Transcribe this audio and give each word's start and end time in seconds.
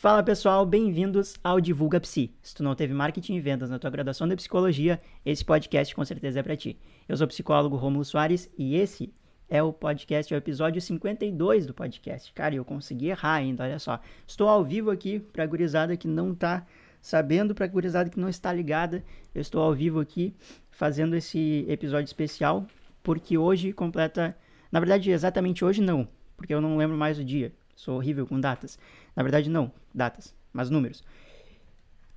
Fala 0.00 0.22
pessoal, 0.22 0.64
bem-vindos 0.64 1.34
ao 1.42 1.60
Divulga 1.60 1.98
Psi. 1.98 2.32
Se 2.40 2.54
tu 2.54 2.62
não 2.62 2.76
teve 2.76 2.94
marketing 2.94 3.34
e 3.34 3.40
vendas 3.40 3.68
na 3.68 3.80
tua 3.80 3.90
graduação 3.90 4.28
de 4.28 4.36
psicologia, 4.36 5.00
esse 5.26 5.44
podcast 5.44 5.92
com 5.92 6.04
certeza 6.04 6.38
é 6.38 6.42
para 6.44 6.56
ti. 6.56 6.78
Eu 7.08 7.16
sou 7.16 7.24
o 7.24 7.28
psicólogo 7.28 7.74
Romulo 7.74 8.04
Soares 8.04 8.48
e 8.56 8.76
esse 8.76 9.12
é 9.48 9.60
o 9.60 9.72
podcast, 9.72 10.32
é 10.32 10.36
o 10.36 10.38
episódio 10.38 10.80
52 10.80 11.66
do 11.66 11.74
podcast. 11.74 12.32
Cara, 12.32 12.54
eu 12.54 12.64
consegui 12.64 13.08
errar 13.08 13.32
ainda, 13.32 13.64
olha 13.64 13.80
só. 13.80 13.98
Estou 14.24 14.48
ao 14.48 14.62
vivo 14.62 14.92
aqui 14.92 15.18
pra 15.18 15.44
gurizada 15.44 15.96
que 15.96 16.06
não 16.06 16.32
tá 16.32 16.64
sabendo, 17.00 17.52
pra 17.52 17.66
gurizada 17.66 18.08
que 18.08 18.20
não 18.20 18.28
está 18.28 18.52
ligada. 18.52 19.02
Eu 19.34 19.40
estou 19.40 19.60
ao 19.60 19.74
vivo 19.74 19.98
aqui 19.98 20.32
fazendo 20.70 21.16
esse 21.16 21.66
episódio 21.68 22.06
especial 22.06 22.68
porque 23.02 23.36
hoje 23.36 23.72
completa, 23.72 24.36
na 24.70 24.78
verdade, 24.78 25.10
exatamente 25.10 25.64
hoje 25.64 25.82
não, 25.82 26.06
porque 26.36 26.54
eu 26.54 26.60
não 26.60 26.76
lembro 26.76 26.96
mais 26.96 27.18
o 27.18 27.24
dia. 27.24 27.52
Sou 27.78 27.94
horrível 27.94 28.26
com 28.26 28.40
datas. 28.40 28.76
Na 29.14 29.22
verdade, 29.22 29.48
não, 29.48 29.70
datas, 29.94 30.34
mas 30.52 30.68
números. 30.68 31.04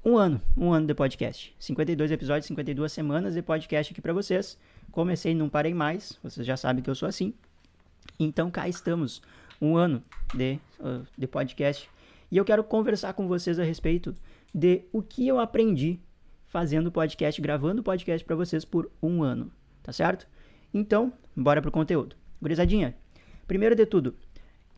Um 0.04 0.18
ano, 0.18 0.42
um 0.58 0.74
ano 0.74 0.88
de 0.88 0.96
podcast. 0.96 1.56
52 1.60 2.10
episódios, 2.10 2.48
52 2.48 2.92
semanas 2.92 3.36
de 3.36 3.44
podcast 3.44 3.94
aqui 3.94 4.02
para 4.02 4.12
vocês. 4.12 4.58
Comecei, 4.92 5.36
não 5.36 5.48
parei 5.48 5.72
mais, 5.72 6.18
vocês 6.24 6.48
já 6.48 6.58
sabem 6.58 6.84
que 6.84 6.90
eu 6.90 6.96
sou 6.96 7.08
assim. 7.08 7.36
Então 8.20 8.50
cá 8.50 8.68
estamos, 8.68 9.22
um 9.62 9.78
ano 9.78 10.04
de, 10.34 10.58
uh, 10.80 11.06
de 11.16 11.28
podcast. 11.28 11.88
E 12.32 12.38
eu 12.38 12.44
quero 12.44 12.64
conversar 12.64 13.14
com 13.14 13.28
vocês 13.28 13.60
a 13.60 13.64
respeito 13.64 14.16
de 14.52 14.86
o 14.92 15.04
que 15.04 15.28
eu 15.28 15.40
aprendi 15.40 16.00
fazendo 16.48 16.92
podcast, 16.92 17.40
gravando 17.40 17.84
podcast 17.84 18.26
para 18.26 18.36
vocês 18.36 18.66
por 18.66 18.92
um 19.00 19.22
ano, 19.22 19.52
tá 19.84 19.94
certo? 19.94 20.28
Então, 20.74 21.14
bora 21.36 21.62
pro 21.62 21.72
conteúdo. 21.72 22.16
Gurizadinha, 22.42 22.96
primeiro 23.46 23.76
de 23.76 23.86
tudo, 23.86 24.16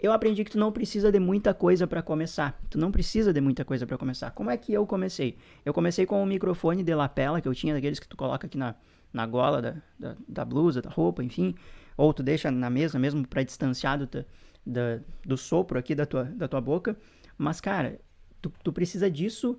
eu 0.03 0.11
aprendi 0.11 0.43
que 0.43 0.51
tu 0.51 0.59
não 0.59 0.69
precisa 0.69 1.09
de 1.09 1.17
muita 1.17 1.53
coisa 1.53 1.87
para 1.87 2.01
começar. 2.01 2.61
Tu 2.69 2.77
não 2.77 2.91
precisa 2.91 3.31
de 3.31 3.39
muita 3.39 3.63
coisa 3.63 3.87
para 3.87 3.97
começar. 3.97 4.31
Como 4.31 4.49
é 4.49 4.57
que 4.57 4.73
eu 4.73 4.85
comecei? 4.85 5.37
Eu 5.63 5.73
comecei 5.73 6.05
com 6.05 6.21
um 6.21 6.25
microfone 6.25 6.83
de 6.83 6.93
lapela 6.93 7.39
que 7.39 7.47
eu 7.47 7.55
tinha, 7.55 7.73
daqueles 7.73 8.01
que 8.01 8.07
tu 8.09 8.17
coloca 8.17 8.45
aqui 8.45 8.57
na, 8.57 8.75
na 9.13 9.25
gola 9.25 9.61
da, 9.61 9.75
da, 9.97 10.17
da 10.27 10.43
blusa, 10.43 10.81
da 10.81 10.89
roupa, 10.89 11.23
enfim. 11.23 11.55
Ou 11.95 12.13
tu 12.13 12.21
deixa 12.21 12.51
na 12.51 12.69
mesa 12.69 12.99
mesmo 12.99 13.25
para 13.25 13.43
distanciar 13.43 13.97
do, 13.97 14.25
da, 14.65 14.99
do 15.25 15.37
sopro 15.37 15.79
aqui 15.79 15.95
da 15.95 16.05
tua, 16.05 16.25
da 16.25 16.49
tua 16.49 16.59
boca. 16.59 16.97
Mas, 17.37 17.61
cara, 17.61 17.97
tu, 18.41 18.51
tu 18.61 18.73
precisa 18.73 19.09
disso 19.09 19.57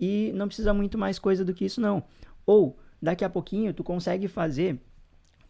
e 0.00 0.32
não 0.34 0.46
precisa 0.46 0.72
muito 0.72 0.96
mais 0.96 1.18
coisa 1.18 1.44
do 1.44 1.52
que 1.52 1.66
isso, 1.66 1.82
não. 1.82 2.02
Ou, 2.46 2.78
daqui 3.00 3.26
a 3.26 3.28
pouquinho, 3.28 3.74
tu 3.74 3.84
consegue 3.84 4.26
fazer 4.26 4.80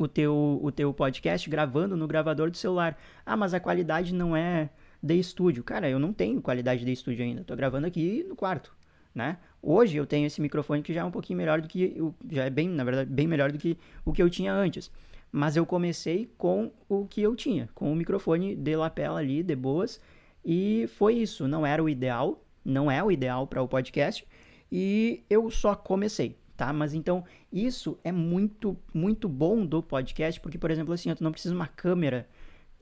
o 0.02 0.08
teu, 0.08 0.60
o 0.62 0.70
teu 0.70 0.92
podcast 0.92 1.48
gravando 1.48 1.96
no 1.96 2.06
gravador 2.06 2.50
do 2.50 2.56
celular. 2.56 2.98
Ah, 3.24 3.36
mas 3.36 3.54
a 3.54 3.60
qualidade 3.60 4.14
não 4.14 4.36
é 4.36 4.70
de 5.02 5.18
estúdio. 5.18 5.64
Cara, 5.64 5.88
eu 5.88 5.98
não 5.98 6.12
tenho 6.12 6.40
qualidade 6.40 6.84
de 6.84 6.92
estúdio 6.92 7.24
ainda. 7.24 7.44
Tô 7.44 7.56
gravando 7.56 7.86
aqui 7.86 8.24
no 8.28 8.36
quarto, 8.36 8.74
né? 9.14 9.38
Hoje 9.60 9.96
eu 9.96 10.06
tenho 10.06 10.26
esse 10.26 10.40
microfone 10.40 10.82
que 10.82 10.92
já 10.92 11.02
é 11.02 11.04
um 11.04 11.10
pouquinho 11.10 11.36
melhor 11.36 11.60
do 11.60 11.68
que 11.68 11.96
já 12.30 12.44
é 12.44 12.50
bem, 12.50 12.68
na 12.68 12.84
verdade, 12.84 13.10
bem 13.10 13.26
melhor 13.26 13.52
do 13.52 13.58
que 13.58 13.78
o 14.04 14.12
que 14.12 14.22
eu 14.22 14.28
tinha 14.28 14.52
antes. 14.52 14.90
Mas 15.30 15.56
eu 15.56 15.64
comecei 15.64 16.30
com 16.36 16.70
o 16.88 17.06
que 17.06 17.22
eu 17.22 17.34
tinha, 17.34 17.68
com 17.74 17.90
o 17.90 17.96
microfone 17.96 18.54
de 18.54 18.76
lapela 18.76 19.18
ali, 19.18 19.42
de 19.42 19.56
boas, 19.56 20.00
e 20.44 20.86
foi 20.96 21.14
isso, 21.14 21.48
não 21.48 21.64
era 21.64 21.82
o 21.82 21.88
ideal, 21.88 22.44
não 22.64 22.90
é 22.90 23.02
o 23.02 23.10
ideal 23.10 23.46
para 23.46 23.62
o 23.62 23.68
podcast, 23.68 24.26
e 24.70 25.22
eu 25.30 25.50
só 25.50 25.74
comecei 25.74 26.36
tá? 26.56 26.72
Mas 26.72 26.94
então, 26.94 27.24
isso 27.52 27.98
é 28.04 28.12
muito, 28.12 28.76
muito 28.92 29.28
bom 29.28 29.64
do 29.64 29.82
podcast, 29.82 30.40
porque, 30.40 30.58
por 30.58 30.70
exemplo, 30.70 30.92
assim, 30.92 31.14
tu 31.14 31.24
não 31.24 31.32
precisa 31.32 31.54
uma 31.54 31.66
câmera 31.66 32.28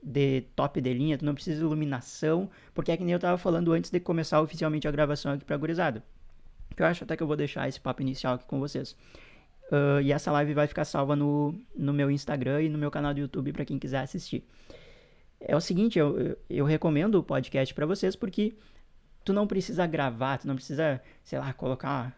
de 0.01 0.41
top 0.55 0.81
de 0.81 0.93
linha, 0.93 1.17
tu 1.17 1.25
não 1.25 1.33
precisa 1.33 1.57
de 1.57 1.63
iluminação, 1.63 2.49
porque 2.73 2.91
é 2.91 2.97
que 2.97 3.03
nem 3.03 3.13
eu 3.13 3.19
tava 3.19 3.37
falando 3.37 3.71
antes 3.71 3.91
de 3.91 3.99
começar 3.99 4.41
oficialmente 4.41 4.87
a 4.87 4.91
gravação 4.91 5.33
aqui 5.33 5.45
pra 5.45 5.57
gurizada. 5.57 6.03
Eu 6.75 6.85
acho 6.85 7.03
até 7.03 7.15
que 7.15 7.21
eu 7.21 7.27
vou 7.27 7.35
deixar 7.35 7.67
esse 7.67 7.79
papo 7.79 8.01
inicial 8.01 8.35
aqui 8.35 8.45
com 8.45 8.59
vocês. 8.59 8.95
Uh, 9.71 10.01
e 10.01 10.11
essa 10.11 10.31
live 10.31 10.53
vai 10.53 10.67
ficar 10.67 10.83
salva 10.83 11.15
no, 11.15 11.55
no 11.75 11.93
meu 11.93 12.09
Instagram 12.11 12.63
e 12.63 12.69
no 12.69 12.77
meu 12.77 12.91
canal 12.91 13.13
do 13.13 13.19
YouTube 13.19 13.53
para 13.53 13.63
quem 13.63 13.77
quiser 13.77 13.99
assistir. 13.99 14.43
É 15.39 15.55
o 15.55 15.61
seguinte, 15.61 15.97
eu, 15.97 16.37
eu 16.49 16.65
recomendo 16.65 17.15
o 17.15 17.23
podcast 17.23 17.73
para 17.73 17.85
vocês 17.85 18.15
porque 18.15 18.53
tu 19.23 19.33
não 19.33 19.47
precisa 19.47 19.85
gravar, 19.85 20.37
tu 20.37 20.47
não 20.47 20.55
precisa, 20.55 21.01
sei 21.23 21.39
lá, 21.39 21.53
colocar, 21.53 22.15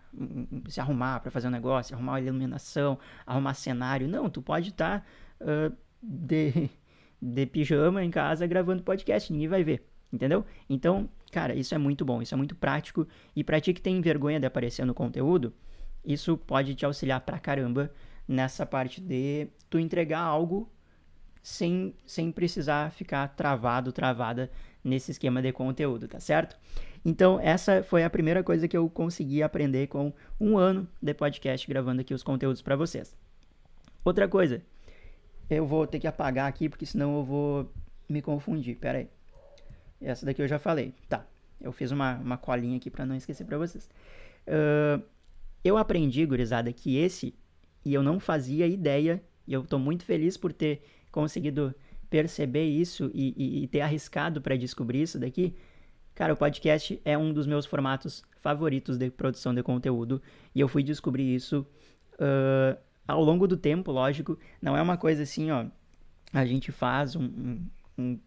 se 0.68 0.80
arrumar 0.80 1.19
para 1.19 1.31
fazer 1.31 1.47
um 1.47 1.52
negócio, 1.52 1.96
arrumar 1.96 2.14
uma 2.14 2.22
iluminação, 2.22 2.97
arrumar 3.25 3.53
cenário. 3.53 4.08
Não, 4.08 4.30
tu 4.30 4.41
pode 4.41 4.69
estar 4.69 5.02
tá, 5.02 5.06
uh, 5.41 5.75
de, 6.02 6.69
de 7.22 7.46
pijama 7.46 8.03
em 8.03 8.12
casa 8.12 8.47
gravando 8.47 8.84
podcast, 8.84 9.31
ninguém 9.31 9.47
vai 9.47 9.64
ver, 9.64 9.86
entendeu? 10.12 10.46
Então, 10.69 11.09
cara, 11.31 11.53
isso 11.56 11.75
é 11.75 11.78
muito 11.78 12.06
bom, 12.06 12.22
isso 12.22 12.34
é 12.34 12.38
muito 12.38 12.56
prático. 12.56 13.08
E 13.35 13.44
pra 13.44 13.59
ti 13.59 13.74
que 13.74 13.81
tem 13.81 14.00
vergonha 14.02 14.40
de 14.40 14.46
aparecer 14.46 14.85
no 14.85 14.94
conteúdo, 14.94 15.53
isso 16.06 16.38
pode 16.38 16.75
te 16.75 16.85
auxiliar 16.85 17.22
pra 17.22 17.40
caramba 17.40 17.91
nessa 18.28 18.66
parte 18.66 19.02
de 19.02 19.47
tu 19.70 19.78
entregar 19.78 20.20
algo 20.22 20.72
sem, 21.41 21.94
sem 22.06 22.31
precisar 22.31 22.91
ficar 22.91 23.28
travado, 23.30 23.91
travada 23.91 24.50
nesse 24.84 25.12
esquema 25.12 25.41
de 25.41 25.52
conteúdo, 25.52 26.08
tá 26.08 26.20
certo? 26.20 26.58
Então, 27.06 27.40
essa 27.40 27.84
foi 27.84 28.03
a 28.03 28.09
primeira 28.09 28.44
coisa 28.44 28.68
que 28.68 28.78
eu 28.78 28.90
consegui 28.90 29.44
aprender 29.44 29.88
com 29.88 30.14
um 30.40 30.58
ano 30.58 30.88
de 31.02 31.14
podcast 31.14 31.68
gravando 31.68 32.02
aqui 32.02 32.14
os 32.14 32.24
conteúdos 32.24 32.62
para 32.62 32.75
vocês. 32.75 33.16
Outra 34.06 34.28
coisa, 34.28 34.62
eu 35.50 35.66
vou 35.66 35.86
ter 35.86 36.00
que 36.00 36.08
apagar 36.08 36.47
aqui 36.47 36.69
porque 36.69 36.86
senão 36.86 37.18
eu 37.18 37.24
vou 37.24 37.74
me 38.08 38.22
confundir. 38.22 38.78
Pera 38.78 39.00
aí. 39.00 39.09
Essa 40.02 40.25
daqui 40.25 40.41
eu 40.41 40.47
já 40.47 40.59
falei. 40.59 40.94
Tá. 41.09 41.25
Eu 41.59 41.72
fiz 41.72 41.91
uma, 41.91 42.16
uma 42.16 42.38
colinha 42.38 42.78
aqui 42.78 42.90
para 42.90 43.06
não 43.06 43.16
esquecer 43.16 43.46
para 43.46 43.58
vocês. 43.58 43.90
Uh, 44.47 45.03
eu 45.64 45.78
aprendi, 45.78 46.25
gurizada, 46.25 46.72
que 46.74 46.97
esse, 46.97 47.34
e 47.85 47.94
eu 47.94 48.03
não 48.03 48.20
fazia 48.20 48.68
ideia, 48.68 49.24
e 49.47 49.53
eu 49.53 49.64
tô 49.64 49.80
muito 49.80 50.03
feliz 50.03 50.35
por 50.35 50.52
ter 50.52 50.84
conseguido 51.12 51.74
perceber 52.09 52.66
isso 52.66 53.09
e, 53.14 53.34
e, 53.38 53.64
e 53.64 53.68
ter 53.68 53.81
arriscado 53.81 54.41
para 54.41 54.58
descobrir 54.58 55.02
isso 55.02 55.18
daqui, 55.18 55.56
cara, 56.16 56.34
o 56.34 56.38
podcast 56.38 57.01
é 57.03 57.18
um 57.18 57.34
dos 57.34 57.47
meus 57.47 57.66
formatos 57.66 58.24
favoritos 58.41 58.97
de 58.97 59.09
produção 59.09 59.53
de 59.53 59.63
conteúdo 59.63 60.22
e 60.53 60.59
eu 60.59 60.68
fui 60.68 60.84
descobrir 60.84 61.34
isso 61.34 61.66
uh, 62.16 62.78
ao 63.07 63.24
longo 63.24 63.47
do 63.47 63.56
tempo, 63.56 63.91
lógico. 63.91 64.38
Não 64.62 64.75
é 64.75 64.81
uma 64.81 64.97
coisa 64.97 65.23
assim, 65.23 65.52
ó, 65.52 65.66
a 66.31 66.46
gente 66.46 66.72
faz 66.72 67.16
um, 67.16 67.59
um, 67.97 68.19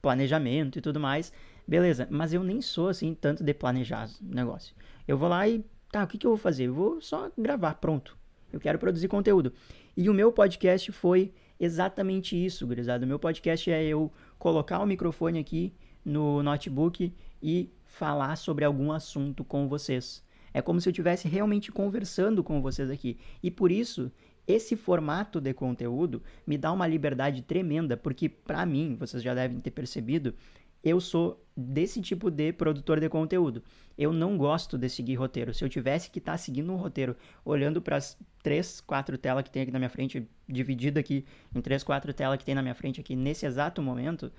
planejamento 0.00 0.78
e 0.78 0.82
tudo 0.82 0.98
mais, 0.98 1.32
beleza, 1.66 2.08
mas 2.10 2.34
eu 2.34 2.42
nem 2.42 2.60
sou 2.60 2.88
assim 2.88 3.14
tanto 3.14 3.44
de 3.44 3.54
planejar 3.54 4.08
o 4.20 4.34
negócio. 4.34 4.74
Eu 5.06 5.16
vou 5.16 5.28
lá 5.28 5.48
e, 5.48 5.64
tá, 5.90 6.02
o 6.02 6.06
que, 6.06 6.18
que 6.18 6.26
eu 6.26 6.32
vou 6.32 6.38
fazer? 6.38 6.64
Eu 6.64 6.74
vou 6.74 7.00
só 7.00 7.30
gravar, 7.38 7.74
pronto. 7.74 8.16
Eu 8.52 8.60
quero 8.60 8.78
produzir 8.78 9.08
conteúdo. 9.08 9.52
E 9.96 10.10
o 10.10 10.14
meu 10.14 10.32
podcast 10.32 10.90
foi 10.92 11.32
exatamente 11.58 12.36
isso, 12.36 12.66
gurizada. 12.66 13.04
O 13.04 13.08
meu 13.08 13.18
podcast 13.18 13.70
é 13.70 13.84
eu 13.84 14.12
colocar 14.38 14.80
o 14.80 14.86
microfone 14.86 15.38
aqui 15.38 15.72
no 16.04 16.42
notebook 16.42 17.12
e 17.42 17.70
falar 17.84 18.36
sobre 18.36 18.64
algum 18.64 18.92
assunto 18.92 19.44
com 19.44 19.68
vocês. 19.68 20.24
É 20.54 20.60
como 20.60 20.80
se 20.80 20.88
eu 20.88 20.90
estivesse 20.90 21.28
realmente 21.28 21.72
conversando 21.72 22.42
com 22.42 22.60
vocês 22.60 22.90
aqui. 22.90 23.18
E 23.42 23.50
por 23.50 23.70
isso, 23.70 24.10
esse 24.46 24.76
formato 24.76 25.40
de 25.40 25.54
conteúdo 25.54 26.22
me 26.46 26.58
dá 26.58 26.72
uma 26.72 26.86
liberdade 26.86 27.42
tremenda, 27.42 27.96
porque 27.96 28.28
para 28.28 28.66
mim, 28.66 28.96
vocês 28.98 29.22
já 29.22 29.34
devem 29.34 29.60
ter 29.60 29.70
percebido, 29.70 30.34
eu 30.82 31.00
sou 31.00 31.42
desse 31.56 32.00
tipo 32.00 32.30
de 32.30 32.52
produtor 32.52 32.98
de 32.98 33.08
conteúdo. 33.08 33.62
Eu 33.96 34.12
não 34.12 34.36
gosto 34.36 34.76
de 34.76 34.88
seguir 34.88 35.14
roteiro. 35.14 35.54
Se 35.54 35.64
eu 35.64 35.68
tivesse 35.68 36.10
que 36.10 36.18
estar 36.18 36.32
tá 36.32 36.38
seguindo 36.38 36.72
um 36.72 36.76
roteiro, 36.76 37.14
olhando 37.44 37.80
para 37.80 37.96
as 37.96 38.18
três, 38.42 38.80
quatro 38.80 39.16
telas 39.16 39.44
que 39.44 39.50
tem 39.50 39.62
aqui 39.62 39.70
na 39.70 39.78
minha 39.78 39.90
frente, 39.90 40.26
dividido 40.48 40.98
aqui 40.98 41.24
em 41.54 41.60
três, 41.60 41.84
quatro 41.84 42.12
telas 42.12 42.38
que 42.38 42.44
tem 42.44 42.54
na 42.54 42.62
minha 42.62 42.74
frente 42.74 43.00
aqui 43.00 43.14
nesse 43.14 43.46
exato 43.46 43.80
momento, 43.80 44.32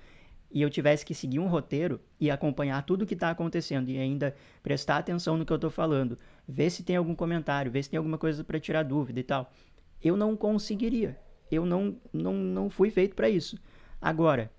e 0.54 0.62
eu 0.62 0.70
tivesse 0.70 1.04
que 1.04 1.12
seguir 1.12 1.40
um 1.40 1.48
roteiro 1.48 2.00
e 2.20 2.30
acompanhar 2.30 2.80
tudo 2.84 3.02
o 3.02 3.06
que 3.06 3.14
está 3.14 3.28
acontecendo 3.28 3.90
e 3.90 3.98
ainda 3.98 4.36
prestar 4.62 4.98
atenção 4.98 5.36
no 5.36 5.44
que 5.44 5.52
eu 5.52 5.56
estou 5.56 5.68
falando, 5.68 6.16
ver 6.46 6.70
se 6.70 6.84
tem 6.84 6.94
algum 6.94 7.14
comentário, 7.14 7.72
ver 7.72 7.82
se 7.82 7.90
tem 7.90 7.98
alguma 7.98 8.16
coisa 8.16 8.44
para 8.44 8.60
tirar 8.60 8.84
dúvida 8.84 9.18
e 9.18 9.24
tal, 9.24 9.52
eu 10.00 10.16
não 10.16 10.36
conseguiria. 10.36 11.18
Eu 11.50 11.66
não, 11.66 11.96
não, 12.12 12.34
não 12.34 12.70
fui 12.70 12.88
feito 12.88 13.16
para 13.16 13.28
isso. 13.28 13.58
Agora, 14.00 14.50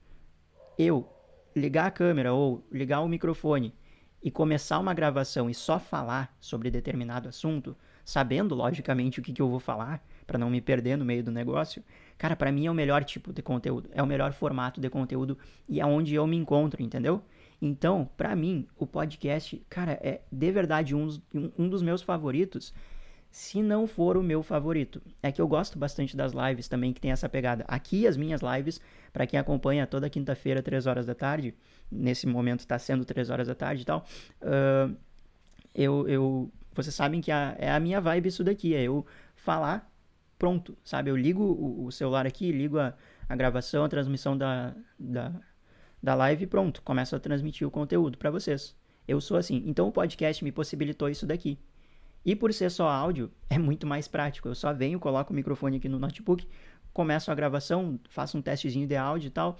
eu 0.77 1.09
ligar 1.55 1.85
a 1.85 1.91
câmera 1.91 2.33
ou 2.33 2.67
ligar 2.69 2.99
o 2.99 3.07
microfone 3.07 3.73
e 4.21 4.29
começar 4.29 4.79
uma 4.79 4.93
gravação 4.93 5.49
e 5.49 5.53
só 5.53 5.79
falar 5.79 6.35
sobre 6.41 6.69
determinado 6.69 7.29
assunto, 7.29 7.75
sabendo 8.03 8.53
logicamente 8.53 9.21
o 9.21 9.23
que, 9.23 9.31
que 9.31 9.41
eu 9.41 9.49
vou 9.49 9.61
falar, 9.61 10.05
para 10.25 10.37
não 10.37 10.49
me 10.49 10.61
perder 10.61 10.97
no 10.97 11.05
meio 11.05 11.23
do 11.23 11.31
negócio, 11.31 11.83
cara, 12.17 12.35
para 12.35 12.51
mim 12.51 12.65
é 12.65 12.71
o 12.71 12.73
melhor 12.73 13.03
tipo 13.03 13.31
de 13.31 13.41
conteúdo, 13.41 13.89
é 13.93 14.01
o 14.01 14.07
melhor 14.07 14.33
formato 14.33 14.81
de 14.81 14.89
conteúdo 14.89 15.37
e 15.67 15.79
é 15.79 15.85
onde 15.85 16.15
eu 16.15 16.25
me 16.25 16.35
encontro, 16.37 16.81
entendeu? 16.81 17.21
Então, 17.61 18.09
para 18.17 18.35
mim, 18.35 18.67
o 18.77 18.85
podcast, 18.85 19.61
cara, 19.69 19.93
é 19.93 20.21
de 20.31 20.51
verdade 20.51 20.95
um, 20.95 21.07
um 21.57 21.69
dos 21.69 21.81
meus 21.81 22.01
favoritos 22.01 22.73
se 23.35 23.61
não 23.61 23.85
for 23.85 24.15
o 24.15 24.23
meu 24.23 24.41
favorito. 24.41 25.01
É 25.21 25.29
que 25.29 25.41
eu 25.41 25.47
gosto 25.47 25.77
bastante 25.77 26.15
das 26.15 26.31
lives 26.31 26.69
também, 26.69 26.93
que 26.93 27.01
tem 27.01 27.11
essa 27.11 27.27
pegada. 27.27 27.65
Aqui, 27.67 28.07
as 28.07 28.15
minhas 28.15 28.39
lives, 28.41 28.79
para 29.11 29.27
quem 29.27 29.37
acompanha 29.37 29.85
toda 29.85 30.09
quinta-feira, 30.09 30.63
3 30.63 30.87
horas 30.87 31.05
da 31.05 31.13
tarde, 31.13 31.53
nesse 31.91 32.25
momento 32.25 32.61
está 32.61 32.79
sendo 32.79 33.03
3 33.03 33.29
horas 33.29 33.49
da 33.49 33.53
tarde 33.53 33.81
e 33.81 33.85
tal, 33.85 34.05
uh, 34.41 34.95
eu, 35.73 36.07
eu, 36.07 36.51
vocês 36.73 36.95
sabem 36.95 37.19
que 37.19 37.29
a, 37.29 37.57
é 37.59 37.69
a 37.69 37.77
minha 37.77 37.99
vibe 37.99 38.29
isso 38.29 38.41
daqui, 38.41 38.73
é 38.73 38.83
eu 38.83 39.05
falar, 39.35 39.91
pronto, 40.37 40.77
sabe? 40.83 41.09
Eu 41.09 41.15
ligo 41.15 41.43
o, 41.43 41.85
o 41.85 41.91
celular 41.91 42.25
aqui, 42.25 42.51
ligo 42.51 42.79
a, 42.79 42.93
a 43.27 43.35
gravação, 43.35 43.83
a 43.83 43.89
transmissão 43.89 44.37
da, 44.37 44.75
da, 44.99 45.31
da 46.01 46.15
live 46.15 46.43
e 46.43 46.47
pronto, 46.47 46.81
começo 46.81 47.15
a 47.15 47.19
transmitir 47.19 47.67
o 47.67 47.71
conteúdo 47.71 48.17
para 48.17 48.31
vocês. 48.31 48.75
Eu 49.07 49.21
sou 49.21 49.37
assim. 49.37 49.63
Então 49.65 49.87
o 49.87 49.91
podcast 49.91 50.43
me 50.43 50.51
possibilitou 50.51 51.09
isso 51.09 51.25
daqui. 51.25 51.59
E 52.25 52.35
por 52.35 52.53
ser 52.53 52.71
só 52.71 52.89
áudio, 52.89 53.31
é 53.49 53.57
muito 53.57 53.85
mais 53.85 54.07
prático. 54.07 54.47
Eu 54.47 54.55
só 54.55 54.73
venho, 54.73 54.99
coloco 54.99 55.31
o 55.31 55.35
microfone 55.35 55.77
aqui 55.77 55.87
no 55.87 55.99
notebook, 55.99 56.47
começo 56.91 57.31
a 57.31 57.35
gravação, 57.35 57.99
faço 58.09 58.37
um 58.37 58.41
testezinho 58.41 58.87
de 58.87 58.95
áudio 58.95 59.27
e 59.27 59.31
tal. 59.31 59.59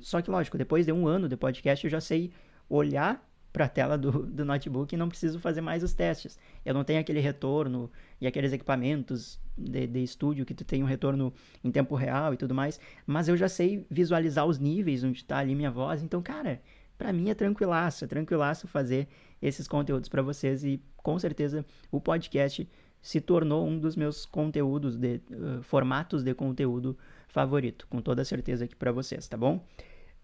Só 0.00 0.20
que, 0.20 0.30
lógico, 0.30 0.58
depois 0.58 0.86
de 0.86 0.92
um 0.92 1.06
ano 1.06 1.28
de 1.28 1.36
podcast, 1.36 1.84
eu 1.84 1.90
já 1.90 2.00
sei 2.00 2.32
olhar 2.68 3.24
para 3.54 3.66
a 3.66 3.68
tela 3.68 3.96
do, 3.96 4.26
do 4.26 4.44
notebook 4.44 4.92
e 4.92 4.98
não 4.98 5.08
preciso 5.08 5.38
fazer 5.38 5.60
mais 5.60 5.84
os 5.84 5.94
testes. 5.94 6.36
Eu 6.64 6.74
não 6.74 6.82
tenho 6.82 6.98
aquele 6.98 7.20
retorno 7.20 7.88
e 8.20 8.26
aqueles 8.26 8.52
equipamentos 8.52 9.38
de, 9.56 9.86
de 9.86 10.02
estúdio 10.02 10.44
que 10.44 10.52
tu 10.52 10.64
tem 10.64 10.82
um 10.82 10.86
retorno 10.86 11.32
em 11.62 11.70
tempo 11.70 11.94
real 11.94 12.34
e 12.34 12.36
tudo 12.36 12.52
mais, 12.52 12.80
mas 13.06 13.28
eu 13.28 13.36
já 13.36 13.48
sei 13.48 13.86
visualizar 13.88 14.44
os 14.44 14.58
níveis 14.58 15.04
onde 15.04 15.18
está 15.18 15.38
ali 15.38 15.54
minha 15.54 15.70
voz. 15.70 16.02
Então, 16.02 16.20
cara, 16.20 16.60
para 16.98 17.12
mim 17.12 17.30
é 17.30 17.34
tranquilaço, 17.34 18.04
é 18.04 18.08
tranquilaço 18.08 18.66
fazer 18.66 19.06
esses 19.40 19.68
conteúdos 19.68 20.08
para 20.08 20.20
vocês 20.20 20.64
e 20.64 20.82
com 20.96 21.16
certeza 21.16 21.64
o 21.92 22.00
podcast 22.00 22.68
se 23.00 23.20
tornou 23.20 23.68
um 23.68 23.78
dos 23.78 23.94
meus 23.94 24.26
conteúdos 24.26 24.96
de 24.96 25.20
uh, 25.30 25.62
formatos 25.62 26.24
de 26.24 26.34
conteúdo 26.34 26.98
favorito, 27.28 27.86
com 27.88 28.00
toda 28.02 28.24
certeza 28.24 28.64
aqui 28.64 28.74
para 28.74 28.90
vocês, 28.90 29.28
tá 29.28 29.36
bom? 29.36 29.64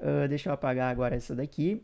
Uh, 0.01 0.27
deixa 0.29 0.49
eu 0.49 0.53
apagar 0.53 0.91
agora 0.91 1.15
essa 1.15 1.33
daqui 1.33 1.81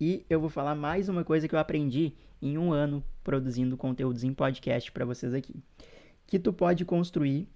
e 0.00 0.24
eu 0.30 0.40
vou 0.40 0.48
falar 0.48 0.74
mais 0.74 1.08
uma 1.08 1.24
coisa 1.24 1.48
que 1.48 1.54
eu 1.54 1.58
aprendi 1.58 2.14
em 2.40 2.56
um 2.56 2.72
ano 2.72 3.02
produzindo 3.24 3.76
conteúdos 3.76 4.22
em 4.22 4.32
podcast 4.32 4.92
para 4.92 5.04
vocês 5.04 5.34
aqui. 5.34 5.56
Que 6.26 6.38
tu 6.38 6.52
pode 6.52 6.84
construir, 6.84 7.48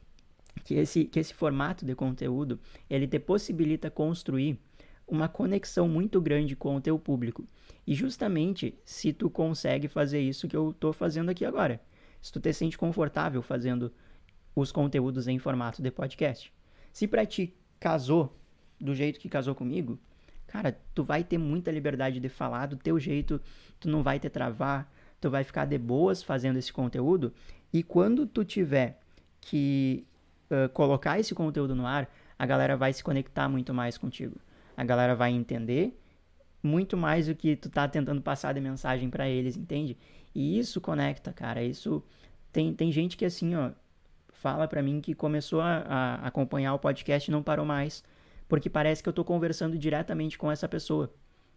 que 0.65 0.75
esse, 0.75 1.05
que 1.05 1.21
esse 1.21 1.33
formato 1.33 1.87
de 1.87 1.94
conteúdo, 1.94 2.59
ele 2.91 3.06
te 3.06 3.19
possibilita 3.19 3.91
construir 3.91 4.59
uma 5.06 5.29
conexão 5.29 5.89
muito 5.89 6.21
grande 6.21 6.56
com 6.56 6.75
o 6.75 6.81
teu 6.81 6.99
público. 6.99 7.47
E 7.87 7.94
justamente 7.94 8.75
se 8.85 9.12
tu 9.12 9.31
consegue 9.31 9.87
fazer 9.87 10.21
isso 10.21 10.49
que 10.49 10.56
eu 10.56 10.71
estou 10.71 10.93
fazendo 10.93 11.31
aqui 11.31 11.44
agora. 11.44 11.81
Se 12.21 12.33
tu 12.33 12.41
te 12.41 12.53
sente 12.53 12.77
confortável 12.77 13.43
fazendo 13.43 13.93
os 14.55 14.73
conteúdos 14.73 15.29
em 15.29 15.39
formato 15.39 15.81
de 15.81 15.91
podcast. 15.91 16.53
Se 16.93 17.06
para 17.06 17.25
ti 17.25 17.55
casou 17.79 18.37
do 18.81 18.94
jeito 18.94 19.19
que 19.19 19.29
casou 19.29 19.55
comigo, 19.55 19.99
cara, 20.47 20.79
tu 20.94 21.03
vai 21.05 21.25
ter 21.25 21.39
muita 21.39 21.71
liberdade 21.71 22.21
de 22.21 22.29
falar 22.29 22.67
do 22.67 22.77
teu 22.77 22.99
jeito, 22.99 23.41
tu 23.81 23.89
não 23.89 24.03
vai 24.03 24.19
te 24.19 24.29
travar, 24.29 24.91
tu 25.21 25.31
vai 25.31 25.44
ficar 25.44 25.65
de 25.65 25.79
boas 25.79 26.23
fazendo 26.23 26.59
esse 26.59 26.73
conteúdo. 26.73 27.33
E 27.73 27.83
quando 27.83 28.27
tu 28.27 28.44
tiver 28.44 29.00
que 29.41 30.06
uh, 30.50 30.69
colocar 30.71 31.19
esse 31.19 31.35
conteúdo 31.35 31.75
no 31.75 31.87
ar, 31.87 32.09
a 32.39 32.47
galera 32.47 32.77
vai 32.77 32.93
se 32.93 33.03
conectar 33.03 33.49
muito 33.49 33.73
mais 33.73 33.97
contigo. 33.97 34.37
A 34.77 34.85
galera 34.85 35.15
vai 35.15 35.31
entender 35.31 35.99
muito 36.62 36.97
mais 36.97 37.27
do 37.27 37.35
que 37.35 37.56
tu 37.56 37.69
tá 37.69 37.89
tentando 37.89 38.23
passar 38.23 38.53
de 38.53 38.61
mensagem 38.61 39.11
para 39.11 39.29
eles, 39.29 39.56
entende? 39.56 39.97
E 40.35 40.59
isso 40.59 40.81
conecta, 40.81 41.33
cara. 41.33 41.62
Isso 41.62 42.03
tem, 42.53 42.73
tem 42.73 42.93
gente 42.93 43.17
que 43.17 43.25
assim, 43.25 43.55
ó, 43.55 43.71
fala 44.29 44.69
para 44.69 44.83
mim 44.83 45.00
que 45.00 45.15
começou 45.15 45.61
a, 45.61 45.79
a 45.79 46.15
acompanhar 46.27 46.75
o 46.75 46.79
podcast 46.79 47.31
e 47.31 47.33
não 47.33 47.43
parou 47.43 47.65
mais 47.65 48.05
porque 48.52 48.69
parece 48.69 49.02
que 49.02 49.08
eu 49.08 49.12
estou 49.12 49.25
conversando 49.25 49.78
diretamente 49.78 50.37
com 50.37 50.52
essa 50.52 50.69
pessoa. 50.69 51.10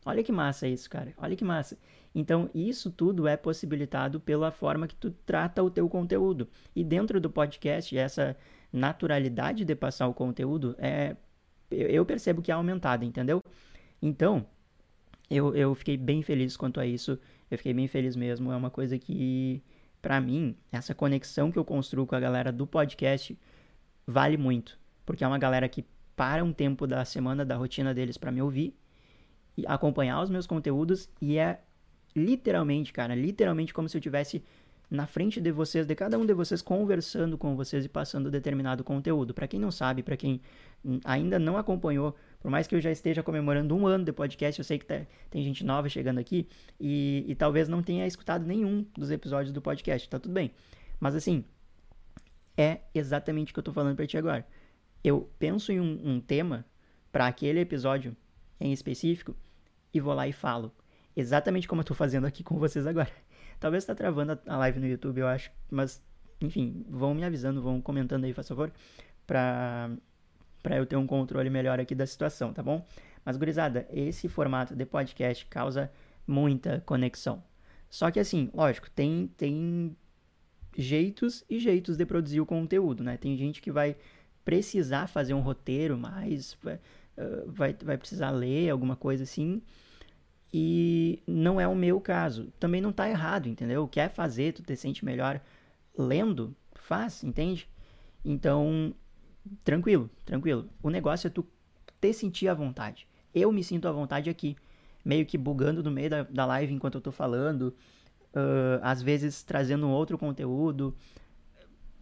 Olha 0.06 0.24
que 0.24 0.32
massa 0.32 0.66
isso, 0.66 0.90
cara. 0.90 1.14
Olha 1.18 1.36
que 1.36 1.44
massa. 1.44 1.78
Então, 2.16 2.50
isso 2.56 2.90
tudo 2.90 3.28
é 3.28 3.36
possibilitado 3.36 4.18
pela 4.18 4.50
forma 4.50 4.88
que 4.88 4.96
tu 4.96 5.12
trata 5.26 5.62
o 5.62 5.70
teu 5.70 5.90
conteúdo. 5.90 6.48
E 6.74 6.86
dentro 6.86 7.20
do 7.20 7.30
podcast, 7.30 7.98
essa 7.98 8.38
naturalidade 8.72 9.66
de 9.66 9.76
passar 9.76 10.08
o 10.08 10.14
conteúdo 10.14 10.74
é 10.80 11.18
eu 11.70 12.06
percebo 12.06 12.42
que 12.42 12.50
é 12.50 12.54
aumentada, 12.54 13.04
entendeu? 13.04 13.42
Então, 14.02 14.46
eu, 15.30 15.54
eu 15.54 15.76
fiquei 15.76 15.98
bem 15.98 16.22
feliz 16.22 16.56
quanto 16.56 16.80
a 16.80 16.86
isso. 16.86 17.20
Eu 17.52 17.58
fiquei 17.58 17.74
bem 17.74 17.90
feliz 17.90 18.16
mesmo. 18.16 18.54
É 18.54 18.56
uma 18.56 18.70
coisa 18.70 18.98
que, 18.98 19.62
para 20.02 20.22
mim, 20.22 20.56
essa 20.72 20.96
conexão 20.96 21.52
que 21.52 21.60
eu 21.60 21.66
construo 21.66 22.08
com 22.08 22.16
a 22.16 22.22
galera 22.22 22.54
do 22.54 22.66
podcast 22.66 23.38
vale 24.08 24.38
muito. 24.38 24.80
Porque 25.06 25.26
é 25.26 25.28
uma 25.28 25.38
galera 25.38 25.68
que 25.68 25.84
para 26.16 26.44
um 26.44 26.54
tempo 26.54 26.88
da 26.88 27.04
semana, 27.04 27.46
da 27.46 27.56
rotina 27.56 27.94
deles 27.94 28.18
para 28.18 28.32
me 28.32 28.42
ouvir 28.42 28.76
e 29.58 29.66
acompanhar 29.68 30.22
os 30.22 30.30
meus 30.30 30.48
conteúdos 30.48 31.10
e 31.22 31.38
é 31.38 31.60
literalmente, 32.16 32.94
cara, 32.94 33.14
literalmente 33.14 33.74
como 33.74 33.90
se 33.90 33.98
eu 33.98 34.02
tivesse 34.02 34.44
na 34.90 35.08
frente 35.08 35.42
de 35.42 35.52
vocês, 35.52 35.86
de 35.86 35.96
cada 35.96 36.18
um 36.18 36.26
de 36.26 36.34
vocês 36.34 36.62
conversando 36.62 37.38
com 37.38 37.56
vocês 37.56 37.86
e 37.86 37.90
passando 37.90 38.30
determinado 38.30 38.84
conteúdo. 38.84 39.34
Para 39.34 39.48
quem 39.48 39.60
não 39.60 39.72
sabe, 39.72 40.04
para 40.04 40.16
quem 40.16 40.40
ainda 41.04 41.40
não 41.40 41.58
acompanhou, 41.58 42.16
por 42.40 42.52
mais 42.52 42.68
que 42.68 42.76
eu 42.76 42.80
já 42.80 42.92
esteja 42.92 43.24
comemorando 43.24 43.76
um 43.76 43.88
ano 43.88 44.06
de 44.06 44.14
podcast, 44.14 44.60
eu 44.60 44.64
sei 44.64 44.78
que 44.78 44.86
tá, 44.86 45.02
tem 45.30 45.44
gente 45.44 45.66
nova 45.66 45.90
chegando 45.90 46.20
aqui 46.20 46.48
e, 46.80 47.26
e 47.28 47.36
talvez 47.36 47.68
não 47.68 47.82
tenha 47.82 48.06
escutado 48.06 48.46
nenhum 48.46 48.86
dos 48.96 49.10
episódios 49.10 49.52
do 49.52 49.62
podcast, 49.62 50.08
tá 50.08 50.20
tudo 50.20 50.34
bem. 50.34 50.52
Mas 51.00 51.16
assim, 51.16 51.44
é 52.56 52.82
exatamente 52.94 53.52
o 53.52 53.54
que 53.54 53.60
eu 53.60 53.64
tô 53.64 53.74
falando 53.74 53.96
para 53.96 54.08
ti 54.08 54.18
agora 54.18 54.46
eu 55.08 55.30
penso 55.38 55.72
em 55.72 55.80
um, 55.80 56.00
um 56.04 56.20
tema 56.20 56.66
para 57.12 57.28
aquele 57.28 57.60
episódio 57.60 58.16
em 58.60 58.72
específico 58.72 59.36
e 59.94 60.00
vou 60.00 60.14
lá 60.14 60.28
e 60.28 60.34
falo. 60.34 60.72
Exatamente 61.16 61.68
como 61.68 61.80
eu 61.80 61.84
estou 61.84 61.96
fazendo 61.96 62.26
aqui 62.26 62.44
com 62.44 62.58
vocês 62.58 62.86
agora. 62.88 63.12
Talvez 63.60 63.84
está 63.84 63.96
travando 63.96 64.38
a 64.46 64.58
live 64.58 64.80
no 64.80 64.88
YouTube, 64.88 65.20
eu 65.20 65.28
acho, 65.28 65.52
mas 65.72 66.04
enfim, 66.42 66.86
vão 66.90 67.14
me 67.14 67.24
avisando, 67.24 67.62
vão 67.62 67.80
comentando 67.80 68.26
aí, 68.26 68.34
por 68.34 68.44
favor, 68.44 68.72
para 69.26 69.92
para 70.62 70.78
eu 70.78 70.86
ter 70.88 70.96
um 70.96 71.06
controle 71.06 71.48
melhor 71.48 71.80
aqui 71.80 71.94
da 71.94 72.08
situação, 72.08 72.52
tá 72.52 72.64
bom? 72.64 72.84
Mas 73.24 73.38
gurizada, 73.38 73.88
esse 73.92 74.28
formato 74.28 74.76
de 74.76 74.84
podcast 74.84 75.46
causa 75.46 75.92
muita 76.26 76.82
conexão. 76.82 77.44
Só 77.88 78.10
que 78.10 78.20
assim, 78.20 78.50
lógico, 78.52 78.90
tem 78.90 79.32
tem 79.38 79.96
jeitos 80.76 81.46
e 81.48 81.60
jeitos 81.60 81.98
de 81.98 82.06
produzir 82.06 82.42
o 82.42 82.46
conteúdo, 82.46 83.04
né? 83.04 83.16
Tem 83.16 83.38
gente 83.38 83.62
que 83.62 83.72
vai 83.72 83.96
precisar 84.46 85.08
fazer 85.08 85.34
um 85.34 85.42
roteiro 85.42 85.98
mais, 85.98 86.56
vai, 87.48 87.76
vai, 87.82 87.98
precisar 87.98 88.30
ler 88.30 88.70
alguma 88.70 88.96
coisa 88.96 89.24
assim. 89.24 89.62
E 90.54 91.22
não 91.28 91.60
é 91.60 91.68
o 91.68 91.76
meu 91.76 92.00
caso. 92.00 92.54
Também 92.60 92.80
não 92.80 92.94
tá 92.94 93.10
errado, 93.10 93.50
entendeu? 93.50 93.88
Quer 93.88 94.10
fazer, 94.10 94.54
tu 94.54 94.64
te 94.64 94.76
sente 94.76 95.04
melhor 95.04 95.42
lendo, 95.98 96.56
faz, 96.76 97.24
entende? 97.24 97.68
Então, 98.24 98.94
tranquilo, 99.64 100.10
tranquilo. 100.24 100.70
O 100.82 100.90
negócio 100.90 101.28
é 101.28 101.30
tu 101.30 101.46
te 102.00 102.14
sentir 102.14 102.48
à 102.48 102.54
vontade. 102.54 103.08
Eu 103.34 103.52
me 103.52 103.64
sinto 103.64 103.88
à 103.88 103.92
vontade 103.92 104.30
aqui, 104.30 104.56
meio 105.04 105.26
que 105.26 105.38
bugando 105.38 105.84
no 105.84 105.92
meio 105.92 106.10
da, 106.10 106.24
da 106.24 106.46
live 106.46 106.74
enquanto 106.74 106.96
eu 106.96 107.02
tô 107.02 107.12
falando, 107.12 107.76
uh, 108.34 108.80
às 108.82 109.02
vezes 109.02 109.44
trazendo 109.44 109.90
outro 109.90 110.18
conteúdo, 110.18 110.96